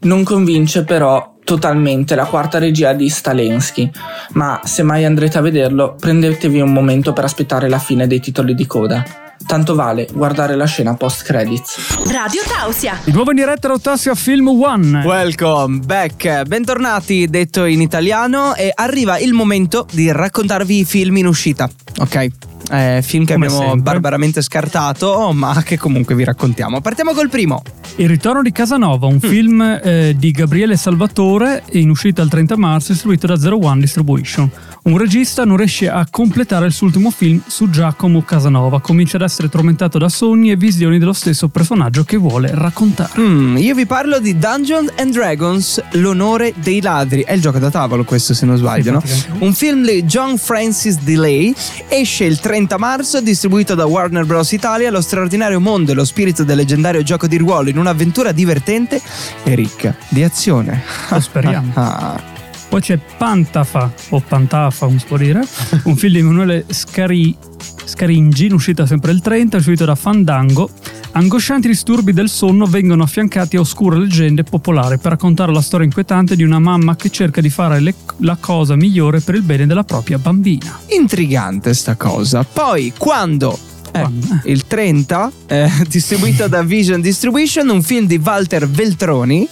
Non 0.00 0.24
convince 0.24 0.82
però 0.82 1.33
totalmente 1.44 2.14
la 2.14 2.24
quarta 2.24 2.58
regia 2.58 2.92
di 2.92 3.08
Stalensky, 3.08 3.90
ma 4.32 4.60
se 4.64 4.82
mai 4.82 5.04
andrete 5.04 5.38
a 5.38 5.42
vederlo 5.42 5.94
prendetevi 5.94 6.60
un 6.60 6.72
momento 6.72 7.12
per 7.12 7.24
aspettare 7.24 7.68
la 7.68 7.78
fine 7.78 8.06
dei 8.06 8.20
titoli 8.20 8.54
di 8.54 8.66
coda. 8.66 9.04
Tanto 9.46 9.74
vale 9.74 10.08
guardare 10.10 10.56
la 10.56 10.64
scena 10.64 10.94
post 10.94 11.22
credits. 11.24 11.76
Radio 12.10 12.40
Tausia. 12.46 12.98
Di 13.04 13.12
nuovo 13.12 13.30
in 13.30 13.36
diretta 13.36 13.68
autossi 13.68 14.08
a 14.08 14.14
Film 14.14 14.48
One. 14.48 15.04
Welcome 15.04 15.80
back, 15.84 16.44
bentornati 16.44 17.28
detto 17.28 17.64
in 17.66 17.82
italiano 17.82 18.54
e 18.54 18.72
arriva 18.74 19.18
il 19.18 19.34
momento 19.34 19.86
di 19.92 20.10
raccontarvi 20.10 20.78
i 20.78 20.84
film 20.84 21.18
in 21.18 21.26
uscita, 21.26 21.68
ok? 21.98 22.28
Eh, 22.70 23.00
film 23.02 23.24
che 23.24 23.34
Come 23.34 23.46
abbiamo 23.46 23.62
sempre. 23.64 23.82
barbaramente 23.82 24.40
scartato, 24.42 25.30
ma 25.32 25.62
che 25.62 25.76
comunque 25.78 26.14
vi 26.14 26.24
raccontiamo. 26.24 26.80
Partiamo 26.80 27.12
col 27.12 27.28
primo. 27.28 27.62
Il 27.96 28.08
ritorno 28.08 28.42
di 28.42 28.52
Casanova, 28.52 29.06
Mm. 29.06 29.10
un 29.10 29.20
film 29.20 29.80
eh, 29.82 30.14
di 30.16 30.30
Gabriele 30.30 30.76
Salvatore 30.76 31.62
in 31.72 31.90
uscita 31.90 32.22
il 32.22 32.28
30 32.30 32.56
marzo 32.56 32.92
distribuito 32.92 33.26
da 33.26 33.36
Zero 33.38 33.58
One 33.62 33.80
Distribution. 33.80 34.50
Un 34.86 34.98
regista 34.98 35.46
non 35.46 35.56
riesce 35.56 35.88
a 35.88 36.06
completare 36.10 36.66
il 36.66 36.72
suo 36.72 36.88
ultimo 36.88 37.10
film 37.10 37.40
su 37.46 37.70
Giacomo 37.70 38.20
Casanova, 38.20 38.82
comincia 38.82 39.16
ad 39.16 39.22
essere 39.22 39.48
tormentato 39.48 39.96
da 39.96 40.10
sogni 40.10 40.50
e 40.50 40.56
visioni 40.56 40.98
dello 40.98 41.14
stesso 41.14 41.48
personaggio 41.48 42.04
che 42.04 42.18
vuole 42.18 42.50
raccontare. 42.52 43.18
Mm, 43.18 43.56
io 43.56 43.74
vi 43.74 43.86
parlo 43.86 44.18
di 44.18 44.36
Dungeons 44.36 44.92
and 44.98 45.10
Dragons, 45.14 45.82
l'onore 45.92 46.52
dei 46.56 46.82
ladri. 46.82 47.22
È 47.22 47.32
il 47.32 47.40
gioco 47.40 47.58
da 47.58 47.70
tavolo 47.70 48.04
questo 48.04 48.34
se 48.34 48.44
non 48.44 48.58
sbaglio, 48.58 48.92
no? 48.92 48.98
praticamente. 48.98 49.42
Un 49.42 49.54
film 49.54 49.86
di 49.86 50.04
John 50.04 50.36
Francis 50.36 50.98
Delay 51.00 51.54
esce 51.88 52.24
il 52.24 52.38
30 52.38 52.76
marzo, 52.76 53.22
distribuito 53.22 53.74
da 53.74 53.86
Warner 53.86 54.26
Bros. 54.26 54.52
Italia, 54.52 54.90
lo 54.90 55.00
straordinario 55.00 55.60
mondo 55.60 55.92
e 55.92 55.94
lo 55.94 56.04
spirito 56.04 56.44
del 56.44 56.56
leggendario 56.56 57.02
gioco 57.02 57.26
di 57.26 57.38
ruolo 57.38 57.70
in 57.70 57.78
un'avventura 57.78 58.32
divertente 58.32 59.00
e 59.44 59.54
ricca 59.54 59.96
di 60.08 60.22
azione. 60.22 60.82
Lo 61.08 61.20
speriamo. 61.20 62.32
Poi 62.74 62.82
c'è 62.82 62.98
Pantafa, 62.98 63.94
o 64.08 64.20
Pantafa, 64.20 64.86
come 64.86 64.98
si 64.98 65.06
può 65.06 65.16
dire, 65.16 65.46
un 65.84 65.94
film 65.94 66.12
di 66.12 66.18
Emanuele 66.18 66.64
Scari- 66.70 67.36
Scaringi, 67.84 68.46
in 68.46 68.52
uscita 68.52 68.84
sempre 68.84 69.12
il 69.12 69.20
30, 69.20 69.58
distribuito 69.58 69.84
da 69.84 69.94
Fandango. 69.94 70.68
Angoscianti 71.12 71.68
disturbi 71.68 72.12
del 72.12 72.28
sonno 72.28 72.66
vengono 72.66 73.04
affiancati 73.04 73.56
a 73.56 73.60
oscure 73.60 73.96
leggende 73.96 74.42
popolari 74.42 74.98
per 74.98 75.12
raccontare 75.12 75.52
la 75.52 75.60
storia 75.60 75.86
inquietante 75.86 76.34
di 76.34 76.42
una 76.42 76.58
mamma 76.58 76.96
che 76.96 77.10
cerca 77.10 77.40
di 77.40 77.48
fare 77.48 77.78
le- 77.78 77.94
la 78.16 78.36
cosa 78.40 78.74
migliore 78.74 79.20
per 79.20 79.36
il 79.36 79.42
bene 79.42 79.66
della 79.66 79.84
propria 79.84 80.18
bambina. 80.18 80.76
Intrigante 80.88 81.74
sta 81.74 81.94
cosa. 81.94 82.42
Poi 82.42 82.92
quando 82.98 83.56
eh, 83.92 84.00
Quando? 84.00 84.40
il 84.46 84.66
30, 84.66 85.32
eh, 85.46 85.70
distribuito 85.86 86.48
da 86.48 86.64
Vision 86.64 87.00
Distribution, 87.00 87.68
un 87.68 87.82
film 87.84 88.08
di 88.08 88.20
Walter 88.20 88.68
Veltroni. 88.68 89.46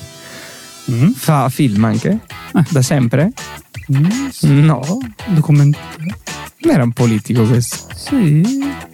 Mm? 0.91 1.11
Fa 1.11 1.49
film 1.49 1.85
anche? 1.85 2.21
Eh. 2.55 2.63
Da 2.71 2.83
sempre? 2.83 3.33
Mm, 3.93 4.29
No, 4.65 4.99
Documentario. 5.29 6.17
Non 6.65 6.75
era 6.75 6.83
un 6.85 6.93
politico 6.93 7.43
questo. 7.45 7.77
Sì. 7.95 8.43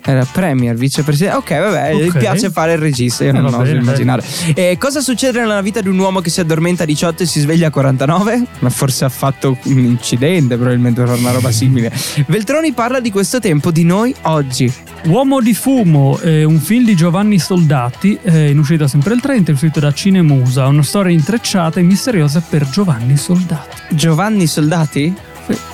Era 0.04 0.24
premier, 0.30 0.74
vicepresidente. 0.74 1.36
Ok, 1.36 1.50
vabbè, 1.58 1.94
gli 1.94 2.08
Ok. 2.08 2.18
piace 2.18 2.50
fare 2.50 2.72
il 2.72 2.78
regista. 2.78 3.24
Io 3.24 3.32
non 3.32 3.44
oso 3.46 3.58
bene, 3.58 3.80
immaginare. 3.80 4.22
E 4.54 4.76
cosa 4.78 5.00
succede 5.00 5.38
nella 5.40 5.60
vita 5.60 5.80
di 5.82 5.88
un 5.88 5.98
uomo 5.98 6.20
che 6.20 6.30
si 6.30 6.40
addormenta 6.40 6.84
a 6.84 6.86
18 6.86 7.24
e 7.24 7.26
si 7.26 7.40
sveglia 7.40 7.66
a 7.66 7.70
49? 7.70 8.42
Ma 8.60 8.70
forse 8.70 9.04
ha 9.04 9.08
fatto 9.10 9.58
un 9.64 9.78
incidente, 9.78 10.56
probabilmente 10.56 11.02
una 11.02 11.30
roba 11.32 11.50
simile. 11.50 11.92
Veltroni 12.26 12.72
parla 12.72 13.00
di 13.00 13.10
questo 13.10 13.38
tempo 13.38 13.70
di 13.70 13.84
noi 13.84 14.14
oggi. 14.22 14.72
Uomo 15.04 15.40
di 15.40 15.52
fumo, 15.54 16.18
eh, 16.20 16.44
un 16.44 16.58
film 16.58 16.84
di 16.84 16.96
Giovanni 16.96 17.38
Soldati, 17.38 18.18
eh, 18.22 18.50
in 18.50 18.58
uscita 18.58 18.88
sempre 18.88 19.14
il 19.14 19.20
30, 19.20 19.52
uscito 19.52 19.78
da 19.78 19.92
Cinemusa, 19.92 20.66
una 20.66 20.82
storia 20.82 21.12
intrecciata 21.12 21.80
e 21.80 21.82
misteriosa 21.82 22.42
per 22.46 22.68
Giovanni 22.70 23.16
Soldati. 23.16 23.76
Giovanni 23.90 24.46
Soldati? 24.46 25.14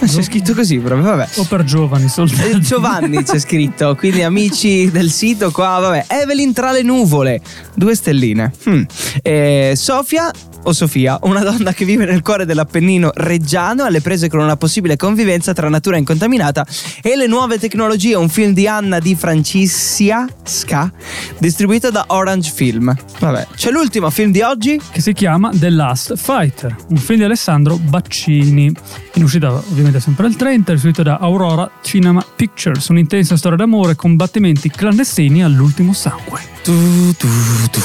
C'è 0.05 0.23
scritto 0.23 0.55
così 0.55 0.79
proprio, 0.79 1.03
vabbè. 1.03 1.29
O 1.37 1.45
per 1.45 1.65
giovani 1.65 2.05
Eh, 2.05 2.09
soldati. 2.09 2.61
Giovanni 2.61 3.23
c'è 3.25 3.39
scritto, 3.39 3.95
quindi 3.97 4.23
amici 4.23 4.91
del 4.91 5.11
sito 5.11 5.51
qua, 5.51 5.79
vabbè. 5.81 6.07
Evelyn 6.09 6.53
tra 6.53 6.71
le 6.73 6.83
nuvole, 6.83 7.41
due 7.75 7.95
stelline. 7.95 8.53
Hmm. 8.69 8.83
Eh, 9.23 9.73
Sofia 9.77 10.31
o 10.67 10.73
Sofia, 10.73 11.19
una 11.23 11.41
donna 11.43 11.73
che 11.75 11.85
vive 11.85 12.07
nel 12.07 12.23
cuore 12.23 12.47
dell'Appennino 12.47 13.11
reggiano, 13.15 13.85
alle 13.85 14.01
prese 14.01 14.29
con 14.31 14.41
una 14.41 14.57
possibile 14.57 14.97
convivenza 14.97 15.53
tra 15.53 15.69
natura 15.69 15.99
incontaminata 15.99 16.65
e 17.03 17.17
le 17.17 17.27
nuove 17.27 17.59
tecnologie. 17.59 18.15
Un 18.15 18.29
film 18.31 18.53
di 18.55 18.67
Anna 18.67 18.99
Di 18.99 19.15
Francisca, 19.15 20.27
Ska, 20.43 20.91
distribuito 21.39 21.91
da 21.91 22.05
Orange 22.09 22.51
Film. 22.55 22.95
Vabbè, 23.19 23.47
c'è 23.57 23.71
l'ultimo 23.71 24.09
film 24.11 24.31
di 24.33 24.41
oggi. 24.41 24.81
che 24.91 25.01
si 25.03 25.13
chiama 25.13 25.51
The 25.53 25.69
Last 25.71 26.17
Fighter, 26.17 26.75
un 26.89 26.97
film 26.97 27.19
di 27.19 27.25
Alessandro 27.25 27.77
Baccini, 27.77 28.73
in 29.15 29.23
uscita 29.23 29.53
ovviamente 29.53 30.01
sempre 30.01 30.27
il 30.27 30.35
30, 30.37 30.73
distribuito 30.73 31.03
da 31.09 31.19
Aurora 31.21 31.71
Cinema 31.83 32.25
Pictures, 32.35 32.89
un'intensa 32.89 33.37
storia 33.37 33.57
d'amore, 33.59 33.95
combattimenti 33.95 34.69
clandestini 34.71 35.43
all'ultimo 35.45 35.93
sangue. 35.93 36.41
Tu, 36.63 37.13
tu, 37.17 37.29
tu. 37.71 37.81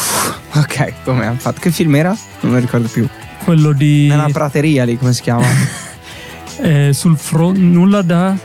Ok, 0.53 0.93
come 1.03 1.27
hanno 1.27 1.37
fatto? 1.37 1.59
Che 1.59 1.71
film 1.71 1.95
era? 1.95 2.17
Non 2.41 2.53
mi 2.53 2.59
ricordo 2.59 2.87
più. 2.87 3.07
Quello 3.43 3.71
di... 3.73 4.07
Nella 4.07 4.29
prateria 4.31 4.83
lì, 4.85 4.97
come 4.97 5.13
si 5.13 5.21
chiama? 5.21 5.45
eh, 6.61 6.91
sul 6.93 7.15
fronte... 7.17 7.59
Nulla 7.59 8.01
da... 8.01 8.35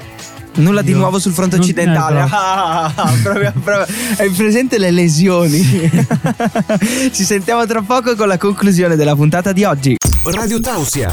Nulla 0.57 0.83
di 0.83 0.91
Io- 0.91 0.99
nuovo 0.99 1.19
sul 1.19 1.33
fronte 1.33 1.57
non- 1.57 1.65
occidentale. 1.65 2.21
eh. 2.21 2.29
Ah, 2.31 2.93
proprio- 3.23 3.53
proprio- 3.65 3.87
Hai 4.19 4.31
presente 4.31 4.79
le 4.79 4.91
lesioni? 4.91 5.59
Ci 7.13 7.25
sentiamo 7.25 7.65
tra 7.67 7.81
poco 7.83 8.15
con 8.15 8.29
la 8.29 8.37
conclusione 8.39 8.95
della 8.95 9.17
puntata 9.17 9.53
di 9.53 9.65
oggi. 9.65 9.97
Radio 10.25 10.61
Tausia. 10.61 11.13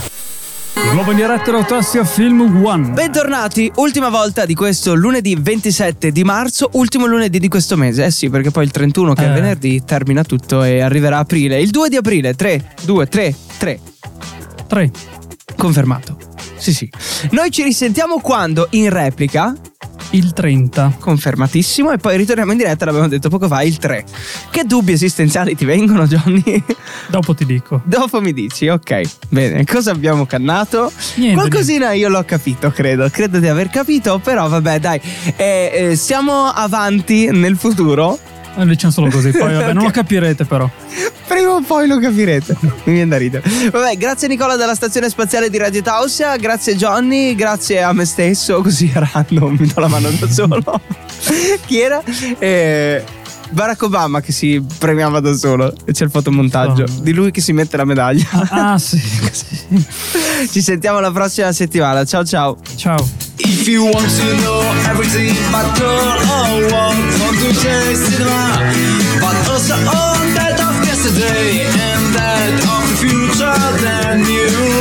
Nuovo 0.73 1.12
in 1.12 1.17
diretta 1.17 1.51
Rotossia 1.51 2.03
Film 2.05 2.63
One. 2.65 2.89
Bentornati, 2.91 3.71
ultima 3.75 4.10
volta 4.10 4.45
di 4.45 4.55
questo 4.55 4.93
lunedì 4.93 5.36
27 5.39 6.12
di 6.12 6.23
marzo, 6.23 6.69
ultimo 6.73 7.05
lunedì 7.05 7.39
di 7.39 7.47
questo 7.49 7.75
mese. 7.77 8.05
Eh 8.05 8.12
sì, 8.12 8.29
perché 8.29 8.51
poi 8.51 8.63
il 8.65 8.71
31 8.71 9.13
che 9.13 9.25
è 9.25 9.29
Eh. 9.29 9.34
venerdì 9.34 9.84
termina 9.86 10.23
tutto 10.23 10.63
e 10.63 10.79
arriverà 10.81 11.19
aprile. 11.19 11.60
Il 11.62 11.69
2 11.69 11.89
di 11.89 11.97
aprile, 11.97 12.34
3, 12.36 12.73
2, 12.84 13.07
3, 13.07 13.36
3. 13.57 13.79
3. 14.67 14.91
Confermato. 15.57 16.17
Sì, 16.57 16.73
sì. 16.73 16.89
Noi 17.31 17.51
ci 17.51 17.63
risentiamo 17.63 18.19
quando 18.19 18.67
in 18.71 18.89
replica 18.89 19.53
Il 20.13 20.34
30. 20.34 20.97
Confermatissimo. 21.00 21.91
E 21.91 21.97
poi 21.97 22.17
ritorniamo 22.17 22.52
in 22.52 22.58
diretta, 22.58 22.86
l'abbiamo 22.86 23.08
detto 23.08 23.30
poco 23.30 23.47
fa, 23.47 23.62
il 23.62 23.78
3. 23.78 24.04
Che 24.50 24.63
dubbi 24.65 24.91
esistenziali 24.91 25.56
ti 25.56 25.63
vengono, 25.63 26.06
Johnny? 26.06 26.62
Dopo 27.08 27.34
ti 27.34 27.45
dico. 27.45 27.82
Dopo 27.86 28.19
mi 28.19 28.34
dici, 28.34 28.67
ok. 28.67 29.02
Bene, 29.30 29.63
cosa 29.65 29.91
abbiamo 29.91 30.26
cannato? 30.26 30.91
Niente, 31.15 31.36
Qualcosina 31.36 31.93
io 31.93 32.10
l'ho 32.10 32.24
capito, 32.26 32.71
credo. 32.71 33.08
Credo 33.10 33.39
di 33.39 33.47
aver 33.47 33.69
capito, 33.69 34.19
però 34.19 34.50
vabbè, 34.50 34.80
dai. 34.80 35.00
Eh, 35.38 35.71
eh, 35.74 35.95
siamo 35.95 36.45
avanti 36.47 37.32
nel 37.32 37.56
futuro. 37.56 38.19
Eh, 38.57 38.65
diciamo 38.65 38.91
solo 38.91 39.09
così, 39.09 39.31
poi 39.31 39.53
vabbè, 39.53 39.71
non 39.73 39.83
lo 39.83 39.91
capirete 39.91 40.45
però. 40.45 40.69
Prima 41.27 41.51
o 41.51 41.61
poi 41.61 41.87
lo 41.87 41.99
capirete. 41.99 42.55
Mi 42.83 42.93
viene 42.93 43.07
da 43.09 43.17
ridere. 43.17 43.49
Vabbè, 43.71 43.95
grazie 43.97 44.27
Nicola 44.27 44.55
della 44.57 44.75
stazione 44.75 45.09
spaziale 45.09 45.49
di 45.49 45.57
Radio 45.57 45.81
Tausia, 45.81 46.35
grazie 46.35 46.75
Johnny, 46.75 47.33
grazie 47.35 47.81
a 47.81 47.93
me 47.93 48.05
stesso, 48.05 48.59
così 48.63 48.91
a 48.93 49.09
random 49.13 49.55
mi 49.57 49.67
do 49.67 49.79
la 49.79 49.87
mano 49.87 50.09
da 50.09 50.29
solo. 50.29 50.61
Chi 51.65 51.79
era? 51.79 52.01
Eh, 52.39 53.03
Barack 53.51 53.81
Obama 53.83 54.21
che 54.21 54.31
si 54.31 54.63
premiava 54.77 55.19
da 55.19 55.33
solo 55.33 55.73
e 55.85 55.91
c'è 55.93 56.05
il 56.05 56.09
fotomontaggio 56.09 56.83
Oh. 56.83 57.01
di 57.01 57.11
lui 57.13 57.31
che 57.31 57.41
si 57.41 57.53
mette 57.53 57.77
la 57.77 57.85
medaglia. 57.85 58.25
Ah, 58.49 58.77
sì. 58.77 58.99
Ci 60.49 60.61
sentiamo 60.61 60.99
la 60.99 61.11
prossima 61.11 61.51
settimana. 61.51 62.03
Ciao 62.05 62.23
ciao. 62.25 62.57
Ciao. 62.75 63.20
If 63.62 63.67
you 63.67 63.84
want 63.84 64.10
to 64.10 64.28
know 64.41 64.62
everything 64.89 65.30
girl 65.78 66.17
or 66.34 66.65
what 66.74 66.97
Want 67.21 67.38
to 67.45 67.54
chase 67.62 68.10
cinema 68.10 68.58
But 69.21 69.38
also 69.54 69.76
on 69.78 70.34
that 70.34 70.58
of 70.58 70.82
yesterday 70.82 71.69
And 71.69 72.04
that 72.17 72.58
of 72.58 72.82
the 72.89 72.97
future 72.97 73.62
Then 73.86 74.26
you 74.26 74.80